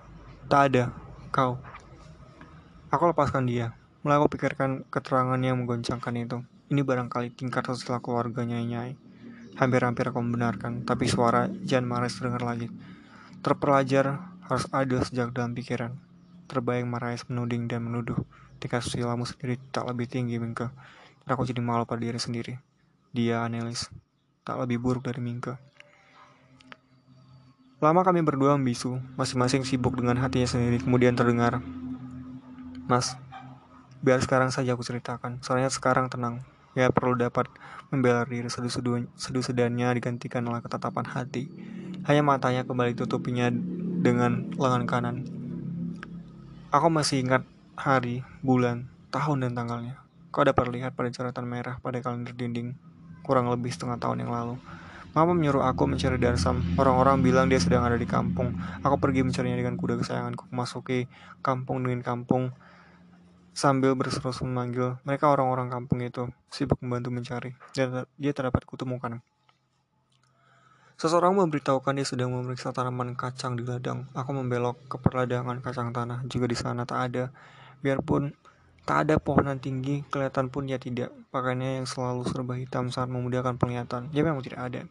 Tak 0.49 0.61
ada. 0.65 0.89
Kau. 1.29 1.61
Aku 2.89 3.05
lepaskan 3.05 3.45
dia. 3.45 3.77
Mulai 4.01 4.17
aku 4.17 4.33
pikirkan 4.33 4.81
keterangan 4.89 5.37
yang 5.45 5.61
menggoncangkan 5.61 6.13
itu. 6.17 6.41
Ini 6.73 6.81
barangkali 6.81 7.37
tingkat 7.37 7.69
sosial 7.69 8.01
keluarganya 8.01 8.57
Nyai. 8.57 8.97
Hampir-hampir 9.61 10.09
aku 10.09 10.17
membenarkan, 10.25 10.89
tapi 10.89 11.05
suara 11.05 11.45
Jan 11.61 11.85
Mares 11.85 12.17
terdengar 12.17 12.41
lagi. 12.41 12.73
Terpelajar 13.43 14.23
harus 14.47 14.65
adil 14.71 15.03
sejak 15.03 15.35
dalam 15.35 15.51
pikiran. 15.51 15.99
Terbayang 16.47 16.87
Marais 16.87 17.27
menuding 17.27 17.67
dan 17.67 17.83
menuduh. 17.83 18.15
Tingkat 18.63 18.87
sosialmu 18.87 19.27
sendiri 19.27 19.59
tak 19.75 19.83
lebih 19.91 20.07
tinggi, 20.07 20.39
Mingke. 20.39 20.71
Aku 21.27 21.43
jadi 21.43 21.59
malu 21.59 21.83
pada 21.83 21.99
diri 21.99 22.15
sendiri. 22.15 22.55
Dia, 23.11 23.43
Anelis, 23.43 23.91
tak 24.47 24.63
lebih 24.63 24.79
buruk 24.79 25.03
dari 25.03 25.19
Mingke. 25.19 25.59
Lama 27.83 27.99
kami 28.07 28.23
berdua 28.23 28.55
membisu, 28.55 28.95
masing-masing 29.19 29.67
sibuk 29.67 29.99
dengan 29.99 30.23
hatinya 30.23 30.47
sendiri. 30.47 30.79
Kemudian 30.79 31.19
terdengar 31.19 31.59
Mas, 32.87 33.19
biar 33.99 34.23
sekarang 34.23 34.55
saja 34.55 34.71
aku 34.71 34.87
ceritakan. 34.87 35.43
Soalnya 35.43 35.67
sekarang 35.67 36.07
tenang. 36.07 36.47
Ya 36.79 36.87
perlu 36.95 37.19
dapat 37.19 37.51
membela 37.91 38.23
diri 38.23 38.47
sedu-sedannya 38.47 39.99
digantikan 39.99 40.47
oleh 40.47 40.63
ketetapan 40.63 41.03
hati. 41.11 41.51
Hanya 42.03 42.23
matanya 42.23 42.67
kembali 42.67 42.99
tutupinya 42.99 43.47
dengan 44.03 44.51
lengan 44.59 44.83
kanan. 44.83 45.15
Aku 46.73 46.91
masih 46.91 47.23
ingat 47.23 47.47
hari, 47.79 48.27
bulan, 48.43 48.91
tahun 49.13 49.47
dan 49.47 49.51
tanggalnya. 49.55 49.95
Kau 50.33 50.43
dapat 50.43 50.67
lihat 50.73 50.97
pada 50.97 51.13
coretan 51.13 51.45
merah 51.45 51.77
pada 51.79 52.01
kalender 52.01 52.33
dinding 52.33 52.73
kurang 53.23 53.47
lebih 53.47 53.71
setengah 53.71 54.01
tahun 54.01 54.27
yang 54.27 54.33
lalu. 54.33 54.59
Mama 55.13 55.37
menyuruh 55.37 55.61
aku 55.61 55.85
mencari 55.85 56.17
Darsam. 56.17 56.59
Orang-orang 56.73 57.21
bilang 57.21 57.45
dia 57.45 57.61
sedang 57.61 57.85
ada 57.85 57.93
di 57.93 58.09
kampung. 58.09 58.57
Aku 58.81 58.97
pergi 58.97 59.21
mencarinya 59.21 59.53
dengan 59.53 59.77
kuda 59.77 60.01
kesayanganku. 60.01 60.49
Masuki 60.49 61.05
kampung 61.45 61.85
dengan 61.85 62.01
kampung 62.01 62.49
sambil 63.53 63.93
berseru-seru 63.93 64.49
memanggil. 64.49 64.97
Mereka 65.05 65.29
orang-orang 65.29 65.69
kampung 65.69 66.01
itu 66.01 66.33
sibuk 66.49 66.81
membantu 66.81 67.13
mencari. 67.13 67.53
Dia, 67.77 68.09
dia 68.17 68.33
terdapat 68.33 68.65
kutemukan. 68.65 69.21
Seseorang 70.97 71.35
memberitahukan 71.35 71.97
dia 71.97 72.07
sedang 72.07 72.31
memeriksa 72.31 72.69
tanaman 72.69 73.17
kacang 73.17 73.57
di 73.57 73.65
ladang. 73.65 74.07
Aku 74.13 74.31
membelok 74.31 74.77
ke 74.87 74.95
perladangan 75.01 75.59
kacang 75.59 75.89
tanah. 75.91 76.23
Juga 76.29 76.45
di 76.49 76.57
sana 76.57 76.85
tak 76.85 76.99
ada. 77.11 77.23
Biarpun 77.83 78.31
Tak 78.83 79.07
ada 79.07 79.15
pohonan 79.15 79.63
tinggi, 79.63 80.03
kelihatan 80.11 80.51
pun 80.51 80.67
ya 80.67 80.75
tidak. 80.75 81.07
Pakaiannya 81.31 81.79
yang 81.79 81.87
selalu 81.87 82.27
serba 82.27 82.59
hitam 82.59 82.91
sangat 82.91 83.15
memudahkan 83.15 83.55
penglihatan. 83.55 84.11
Dia 84.11 84.27
memang 84.27 84.43
tidak 84.43 84.59
ada. 84.59 84.81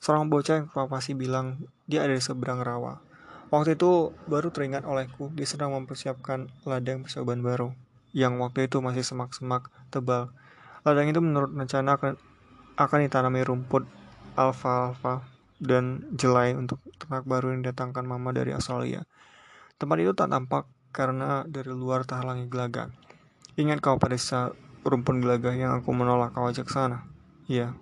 Seorang 0.00 0.32
bocah 0.32 0.64
yang 0.64 0.88
pasti 0.88 1.12
bilang 1.12 1.60
dia 1.84 2.08
ada 2.08 2.16
di 2.16 2.24
seberang 2.24 2.64
rawa. 2.64 3.04
Waktu 3.52 3.76
itu 3.76 4.16
baru 4.24 4.48
teringat 4.48 4.88
olehku, 4.88 5.28
dia 5.36 5.44
sedang 5.44 5.76
mempersiapkan 5.76 6.48
ladang 6.64 7.04
percobaan 7.04 7.44
baru. 7.44 7.76
Yang 8.16 8.32
waktu 8.40 8.58
itu 8.64 8.80
masih 8.80 9.04
semak-semak 9.04 9.68
tebal. 9.92 10.32
Ladang 10.80 11.12
itu 11.12 11.20
menurut 11.20 11.52
rencana 11.52 12.00
akan, 12.00 12.16
akan 12.80 12.98
ditanami 13.04 13.44
rumput 13.44 13.84
alfalfa 14.36 15.24
dan 15.56 16.04
jelai 16.12 16.52
untuk 16.52 16.78
ternak 17.00 17.24
baru 17.24 17.56
yang 17.56 17.64
didatangkan 17.64 18.04
mama 18.04 18.30
dari 18.36 18.52
Australia. 18.52 19.02
Tempat 19.80 19.96
itu 20.04 20.12
tak 20.12 20.28
tampak 20.28 20.68
karena 20.92 21.44
dari 21.48 21.72
luar 21.72 22.04
tak 22.04 22.24
halangi 22.24 22.48
gelagat. 22.48 22.92
Ingat 23.56 23.80
kau 23.80 23.96
pada 23.96 24.16
saat 24.20 24.52
rumpun 24.84 25.24
gelagah 25.24 25.56
yang 25.56 25.72
aku 25.80 25.90
menolak 25.96 26.36
kau 26.36 26.44
ajak 26.44 26.68
sana? 26.68 27.08
Iya, 27.48 27.72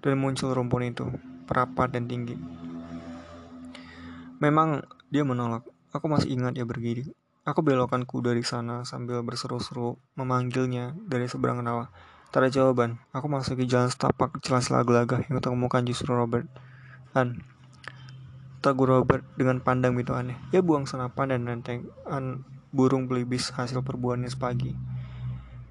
dan 0.00 0.16
muncul 0.16 0.56
rumpun 0.56 0.88
itu, 0.88 1.04
perapat 1.44 1.92
dan 1.92 2.08
tinggi. 2.08 2.36
Memang 4.40 4.86
dia 5.12 5.24
menolak. 5.24 5.66
Aku 5.92 6.08
masih 6.08 6.32
ingat 6.32 6.56
dia 6.56 6.64
berdiri. 6.64 7.08
Aku 7.48 7.64
belokkan 7.64 8.04
kuda 8.04 8.36
di 8.36 8.44
sana 8.44 8.84
sambil 8.84 9.24
berseru-seru 9.24 9.96
memanggilnya 10.20 10.92
dari 11.08 11.24
seberang 11.26 11.64
rawa. 11.64 11.88
Tak 12.28 12.44
ada 12.44 12.48
jawaban. 12.52 13.00
Aku 13.16 13.24
masuki 13.26 13.64
jalan 13.64 13.88
setapak 13.88 14.36
celah-celah 14.44 14.84
gelagah 14.84 15.24
yang 15.24 15.40
ketemukan 15.40 15.80
justru 15.88 16.12
Robert. 16.12 16.44
Dan 17.16 17.40
tegur 18.60 18.92
Robert 18.92 19.24
dengan 19.40 19.64
pandang 19.64 19.96
itu 19.96 20.12
aneh. 20.12 20.36
Dia 20.52 20.60
buang 20.60 20.84
senapan 20.84 21.32
dan 21.32 21.48
rentengan 21.48 22.44
burung 22.68 23.08
belibis 23.08 23.48
hasil 23.56 23.80
perbuahannya 23.80 24.28
sepagi. 24.28 24.76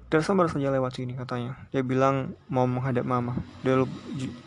Tersa 0.08 0.32
baru 0.32 0.48
saja 0.48 0.72
lewat 0.72 0.98
sini 0.98 1.14
katanya. 1.14 1.60
Dia 1.68 1.84
bilang 1.84 2.32
mau 2.48 2.64
menghadap 2.64 3.04
mama. 3.04 3.38
Dia 3.60 3.78
lupa, 3.78 3.96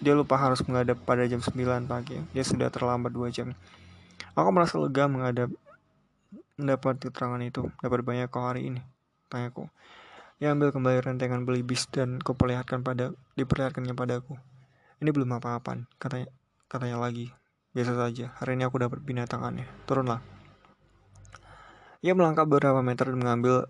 dia 0.02 0.14
lupa 0.18 0.36
harus 0.36 0.60
menghadap 0.66 0.98
pada 1.06 1.24
jam 1.30 1.38
9 1.38 1.86
pagi. 1.86 2.18
Dia 2.34 2.44
sudah 2.44 2.74
terlambat 2.74 3.14
2 3.14 3.30
jam. 3.30 3.54
Aku 4.34 4.50
merasa 4.50 4.82
lega 4.82 5.06
menghadap 5.06 5.54
mendapat 6.58 6.98
keterangan 6.98 7.40
itu. 7.46 7.70
Dapat 7.78 8.02
banyak 8.02 8.28
kau 8.34 8.42
hari 8.42 8.74
ini? 8.74 8.82
Tanyaku. 9.30 9.70
Dia 10.42 10.58
ambil 10.58 10.74
kembali 10.74 11.06
rentengan 11.06 11.46
belibis 11.46 11.86
dan 11.94 12.18
kuperlihatkan 12.18 12.82
pada 12.82 13.14
diperlihatkannya 13.38 13.94
padaku. 13.94 14.42
Ini 14.98 15.14
belum 15.14 15.38
apa-apa, 15.38 15.86
katanya 16.02 16.34
katanya 16.66 16.98
lagi. 16.98 17.30
Biasa 17.78 17.94
saja, 17.94 18.34
hari 18.42 18.58
ini 18.58 18.66
aku 18.66 18.82
dapat 18.82 19.06
binatang 19.06 19.46
aneh. 19.46 19.70
Turunlah. 19.86 20.18
Ia 22.02 22.18
melangkah 22.18 22.50
beberapa 22.50 22.82
meter 22.82 23.14
dan 23.14 23.22
mengambil 23.22 23.70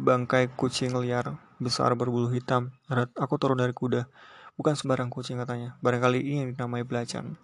bangkai 0.00 0.48
kucing 0.56 0.96
liar 0.96 1.36
besar 1.60 1.92
berbulu 1.92 2.32
hitam. 2.32 2.72
Aku 3.12 3.36
turun 3.36 3.60
dari 3.60 3.76
kuda. 3.76 4.08
Bukan 4.56 4.80
sembarang 4.80 5.12
kucing 5.12 5.36
katanya. 5.36 5.76
Barangkali 5.84 6.24
ini 6.24 6.36
yang 6.40 6.56
dinamai 6.56 6.88
belacan. 6.88 7.36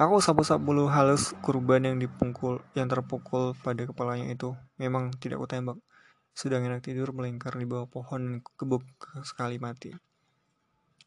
Aku 0.00 0.24
sapu-sapu 0.24 0.72
bulu 0.72 0.88
halus 0.88 1.36
kurban 1.44 1.84
yang 1.84 2.00
dipungkul, 2.00 2.64
yang 2.72 2.88
terpukul 2.88 3.52
pada 3.60 3.84
kepalanya 3.84 4.32
itu. 4.32 4.56
Memang 4.80 5.12
tidak 5.20 5.36
kutembak. 5.44 5.76
Sedang 6.32 6.64
enak 6.64 6.84
tidur 6.84 7.12
melingkar 7.12 7.54
di 7.58 7.66
bawah 7.68 7.90
pohon 7.90 8.20
dan 8.20 8.34
kebuk 8.56 8.86
sekali 9.26 9.60
mati. 9.60 9.92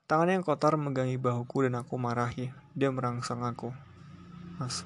Tangannya 0.04 0.38
yang 0.38 0.46
kotor 0.46 0.76
megangi 0.76 1.16
bahuku 1.16 1.66
dan 1.66 1.80
aku 1.80 1.96
marahi. 1.96 2.52
Dia 2.76 2.92
merangsang 2.92 3.42
aku. 3.42 3.72
Mas, 4.60 4.84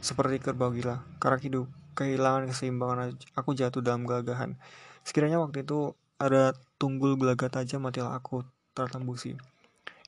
seperti 0.00 0.40
kerbau 0.40 0.72
gila, 0.72 1.04
karak 1.20 1.44
hidup, 1.44 1.68
kehilangan 1.98 2.48
keseimbangan 2.48 3.18
aku 3.36 3.52
jatuh 3.52 3.84
dalam 3.84 4.08
gagahan. 4.08 4.56
Sekiranya 5.04 5.42
waktu 5.42 5.66
itu 5.66 5.92
ada 6.16 6.56
tunggul 6.80 7.20
gelagat 7.20 7.52
aja 7.60 7.76
matilah 7.76 8.16
aku 8.16 8.46
tertembusi. 8.72 9.36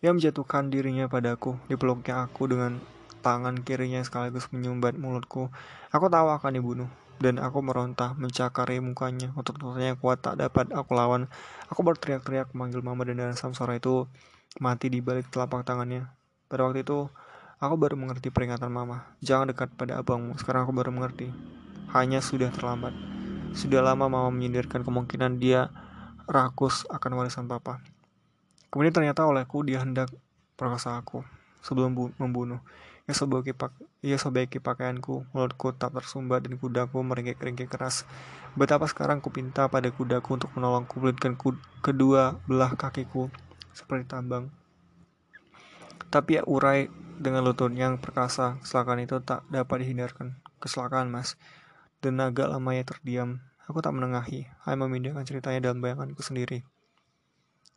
Ia 0.01 0.11
menjatuhkan 0.15 0.73
dirinya 0.73 1.07
padaku, 1.11 1.61
dipeluknya 1.69 2.25
aku 2.25 2.49
dengan 2.49 2.81
tangan 3.23 3.61
kirinya 3.63 4.03
sekaligus 4.03 4.51
menyumbat 4.51 4.99
mulutku. 4.99 5.53
Aku 5.95 6.07
tahu 6.11 6.33
akan 6.33 6.53
dibunuh, 6.59 6.89
dan 7.23 7.39
aku 7.39 7.63
meronta, 7.63 8.19
mencakari 8.19 8.83
mukanya. 8.83 9.31
Otot-ototnya 9.39 9.95
kuat 9.97 10.21
tak 10.21 10.43
dapat 10.43 10.75
aku 10.75 10.93
lawan. 10.99 11.31
Aku 11.71 11.87
berteriak-teriak 11.87 12.51
memanggil 12.53 12.83
mama 12.83 13.07
dan 13.07 13.23
dalam 13.23 13.35
suara 13.39 13.79
itu 13.79 14.11
mati 14.59 14.91
di 14.91 14.99
balik 14.99 15.31
telapak 15.31 15.63
tangannya. 15.63 16.11
Pada 16.51 16.67
waktu 16.67 16.83
itu, 16.83 17.07
aku 17.63 17.75
baru 17.79 17.95
mengerti 17.95 18.35
peringatan 18.35 18.69
mama. 18.69 19.15
Jangan 19.23 19.55
dekat 19.55 19.71
pada 19.79 20.03
abangmu, 20.03 20.35
sekarang 20.37 20.67
aku 20.67 20.75
baru 20.75 20.91
mengerti 20.91 21.31
hanya 21.95 22.19
sudah 22.19 22.51
terlambat. 22.51 22.93
Sudah 23.53 23.85
lama 23.85 24.09
mama 24.09 24.33
menyindirkan 24.33 24.81
kemungkinan 24.83 25.37
dia 25.37 25.69
rakus 26.25 26.89
akan 26.89 27.21
warisan 27.21 27.45
papa. 27.47 27.85
Kemudian 28.73 28.97
ternyata 28.97 29.29
olehku 29.29 29.61
dia 29.61 29.85
hendak 29.85 30.09
perkosa 30.57 30.97
aku 30.97 31.21
sebelum 31.61 31.93
membunuh. 32.17 32.65
Ia 33.11 33.15
sobeki, 33.19 33.51
pak 33.51 33.75
ia 34.03 34.15
sobeki 34.15 34.63
pakaianku, 34.63 35.27
mulutku 35.35 35.75
tak 35.75 35.95
tersumbat 35.99 36.47
dan 36.47 36.55
kudaku 36.59 37.03
meringkik-ringkik 37.03 37.71
keras. 37.71 38.07
Betapa 38.55 38.87
sekarang 38.87 39.19
ku 39.19 39.35
pinta 39.35 39.67
pada 39.67 39.91
kudaku 39.91 40.39
untuk 40.39 40.51
menolongku 40.55 41.03
kulitkan 41.03 41.35
kedua 41.83 42.39
belah 42.47 42.75
kakiku 42.79 43.27
seperti 43.75 44.07
tambang. 44.07 44.55
Tapi 46.13 46.39
ya 46.39 46.43
urai 46.45 46.93
dengan 47.17 47.47
lutut 47.47 47.73
yang 47.73 47.97
perkasa, 47.97 48.61
kecelakaan 48.61 49.01
itu 49.03 49.17
tak 49.25 49.47
dapat 49.49 49.87
dihindarkan. 49.87 50.37
Kecelakaan, 50.61 51.09
mas. 51.09 51.41
Dan 52.05 52.21
agak 52.21 52.51
lamanya 52.53 52.85
terdiam. 52.85 53.41
Aku 53.71 53.79
tak 53.81 53.95
menengahi, 53.95 54.51
hanya 54.67 54.77
memindahkan 54.85 55.25
ceritanya 55.25 55.71
dalam 55.71 55.81
bayanganku 55.81 56.21
sendiri. 56.21 56.67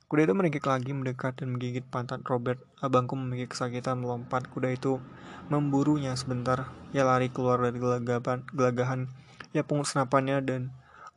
Kuda 0.05 0.29
itu 0.29 0.37
meringkik 0.37 0.69
lagi 0.69 0.93
mendekat 0.93 1.41
dan 1.41 1.57
menggigit 1.57 1.81
pantat 1.89 2.21
Robert. 2.29 2.61
Abangku 2.77 3.17
memiliki 3.17 3.57
kesakitan 3.57 4.05
melompat. 4.05 4.45
Kuda 4.53 4.69
itu 4.69 5.01
memburunya 5.49 6.13
sebentar. 6.13 6.69
Ia 6.93 7.01
lari 7.01 7.33
keluar 7.33 7.57
dari 7.57 7.81
gelagapan, 7.81 8.45
gelagahan. 8.53 9.09
Ia 9.57 9.65
pungut 9.65 9.89
senapannya 9.89 10.45
dan 10.45 10.61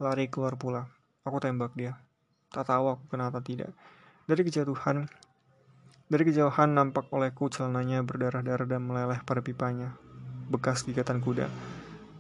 lari 0.01 0.33
keluar 0.33 0.57
pula. 0.57 0.89
Aku 1.29 1.37
tembak 1.37 1.77
dia. 1.77 2.01
Tak 2.49 2.73
tahu 2.73 2.97
aku 2.97 3.05
kenapa 3.13 3.45
tidak. 3.45 3.77
Dari 4.25 4.41
kejatuhan, 4.41 5.05
dari 6.09 6.25
kejauhan 6.25 6.73
nampak 6.73 7.13
olehku 7.13 7.53
celananya 7.53 8.01
berdarah-darah 8.01 8.65
dan 8.65 8.81
meleleh 8.81 9.21
pada 9.21 9.45
pipanya. 9.45 10.01
Bekas 10.49 10.89
gigatan 10.89 11.21
kuda. 11.21 11.53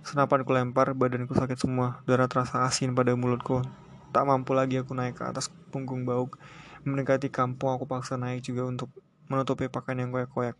Senapan 0.04 0.44
lempar, 0.44 0.92
badanku 0.92 1.32
sakit 1.32 1.56
semua, 1.56 2.04
darah 2.04 2.28
terasa 2.28 2.68
asin 2.68 2.92
pada 2.92 3.16
mulutku. 3.16 3.64
Tak 4.14 4.24
mampu 4.24 4.56
lagi 4.56 4.80
aku 4.80 4.96
naik 4.96 5.20
ke 5.20 5.24
atas 5.28 5.52
punggung 5.68 6.08
bauk. 6.08 6.40
Mendekati 6.86 7.28
kampung, 7.28 7.74
aku 7.74 7.84
paksa 7.84 8.16
naik 8.16 8.40
juga 8.40 8.64
untuk 8.64 8.88
menutupi 9.28 9.68
pakaian 9.68 10.08
yang 10.08 10.10
koyak-koyak. 10.10 10.56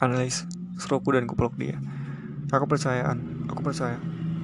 Analis, 0.00 0.44
seruku 0.76 1.12
dan 1.16 1.24
kupeluk 1.24 1.56
dia. 1.56 1.80
Aku 2.50 2.66
percayaan, 2.66 3.46
aku 3.48 3.60
percaya. 3.62 3.96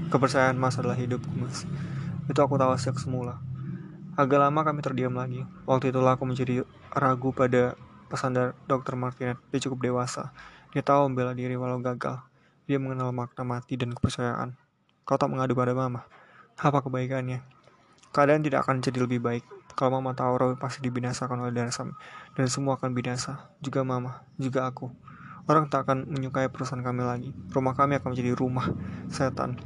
Kepercayaan 0.07 0.55
mas 0.55 0.79
adalah 0.79 0.95
hidupku, 0.95 1.35
mas. 1.35 1.67
Itu 2.31 2.39
aku 2.39 2.55
tahu 2.55 2.79
sejak 2.79 3.03
semula. 3.03 3.43
Agak 4.15 4.39
lama 4.39 4.63
kami 4.63 4.81
terdiam 4.81 5.13
lagi. 5.13 5.43
Waktu 5.67 5.91
itulah 5.91 6.15
aku 6.15 6.25
menjadi 6.25 6.63
ragu 6.95 7.35
pada 7.35 7.75
pesan 8.07 8.33
dari 8.33 8.55
Dr. 8.71 8.95
Martinet. 8.95 9.37
Dia 9.51 9.61
cukup 9.67 9.83
dewasa. 9.83 10.31
Dia 10.71 10.87
tahu 10.87 11.11
membela 11.11 11.35
diri 11.35 11.59
walau 11.59 11.83
gagal. 11.83 12.23
Dia 12.71 12.79
mengenal 12.79 13.11
makna 13.11 13.43
mati 13.43 13.75
dan 13.75 13.91
kepercayaan. 13.91 14.55
Kau 15.03 15.19
tak 15.19 15.27
mengadu 15.27 15.59
pada 15.59 15.75
mama. 15.75 16.07
Apa 16.57 16.81
kebaikannya? 16.81 17.45
Keadaan 18.17 18.41
tidak 18.41 18.65
akan 18.65 18.81
jadi 18.81 19.05
lebih 19.05 19.21
baik. 19.21 19.45
Kalau 19.77 20.01
mama 20.01 20.17
tahu 20.17 20.41
Roy 20.41 20.55
pasti 20.57 20.81
dibinasakan 20.81 21.45
oleh 21.45 21.53
Darsam. 21.53 21.93
Dan 22.33 22.49
semua 22.49 22.81
akan 22.81 22.97
binasa. 22.97 23.53
Juga 23.61 23.85
mama, 23.85 24.25
juga 24.41 24.65
aku. 24.65 24.89
Orang 25.45 25.69
tak 25.69 25.85
akan 25.85 26.09
menyukai 26.09 26.49
perusahaan 26.49 26.81
kami 26.81 27.05
lagi. 27.05 27.31
Rumah 27.53 27.77
kami 27.77 28.01
akan 28.01 28.17
menjadi 28.17 28.33
rumah 28.33 28.73
setan. 29.13 29.61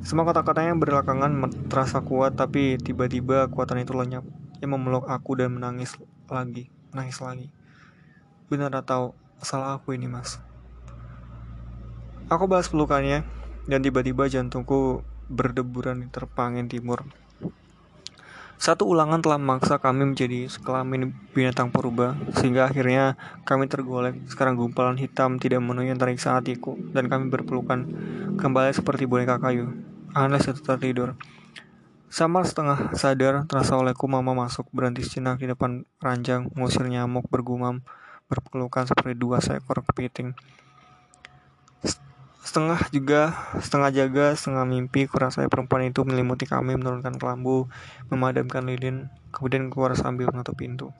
Semua 0.00 0.24
kata-katanya 0.24 0.72
belakangan 0.72 1.52
terasa 1.68 2.00
kuat, 2.00 2.32
tapi 2.32 2.80
tiba-tiba 2.80 3.52
kekuatan 3.52 3.84
itu 3.84 3.92
lenyap. 3.92 4.24
Ia 4.64 4.66
memeluk 4.66 5.06
aku 5.12 5.36
dan 5.36 5.52
menangis 5.52 6.00
lagi, 6.32 6.72
menangis 6.90 7.20
lagi. 7.20 7.52
Benar 8.48 8.72
atau 8.72 9.12
salah 9.44 9.76
aku 9.76 9.92
ini, 9.92 10.08
mas? 10.08 10.40
Aku 12.32 12.48
balas 12.48 12.72
pelukannya, 12.72 13.22
dan 13.68 13.78
tiba-tiba 13.84 14.26
jantungku 14.26 15.04
berdeburan 15.32 16.04
di 16.04 16.08
terpangin 16.12 16.68
timur. 16.68 17.08
Satu 18.62 18.86
ulangan 18.86 19.18
telah 19.18 19.42
memaksa 19.42 19.82
kami 19.82 20.14
menjadi 20.14 20.46
sekelamin 20.46 21.10
binatang 21.34 21.74
purba, 21.74 22.14
sehingga 22.38 22.70
akhirnya 22.70 23.18
kami 23.42 23.66
tergolek. 23.66 24.22
Sekarang 24.30 24.54
gumpalan 24.54 24.94
hitam 25.02 25.42
tidak 25.42 25.58
memenuhi 25.58 25.90
antariksa 25.90 26.38
hatiku, 26.38 26.78
dan 26.94 27.10
kami 27.10 27.26
berpelukan 27.26 27.90
kembali 28.38 28.70
seperti 28.70 29.10
boneka 29.10 29.42
kayu. 29.42 29.74
Anles 30.14 30.46
itu 30.46 30.62
tertidur. 30.62 31.18
Samar 32.06 32.46
setengah 32.46 32.94
sadar, 32.94 33.50
terasa 33.50 33.74
olehku 33.74 34.06
mama 34.06 34.30
masuk, 34.30 34.70
berhenti 34.70 35.02
sejenak 35.02 35.42
di 35.42 35.50
depan 35.50 35.82
ranjang, 35.98 36.46
mengusir 36.54 36.86
nyamuk, 36.86 37.26
bergumam, 37.26 37.82
berpelukan 38.30 38.86
seperti 38.86 39.18
dua 39.18 39.42
seekor 39.42 39.82
kepiting. 39.90 40.38
Setengah 42.42 42.90
juga, 42.90 43.30
setengah 43.62 43.94
jaga, 43.94 44.34
setengah 44.34 44.66
mimpi, 44.66 45.06
kurasa 45.06 45.46
perempuan 45.46 45.86
itu 45.86 46.02
menyelimuti 46.02 46.42
kami, 46.50 46.74
menurunkan 46.74 47.14
kelambu, 47.14 47.70
memadamkan 48.10 48.66
lilin, 48.66 49.06
kemudian 49.30 49.70
keluar 49.70 49.94
sambil 49.94 50.26
menutup 50.34 50.58
pintu. 50.58 50.90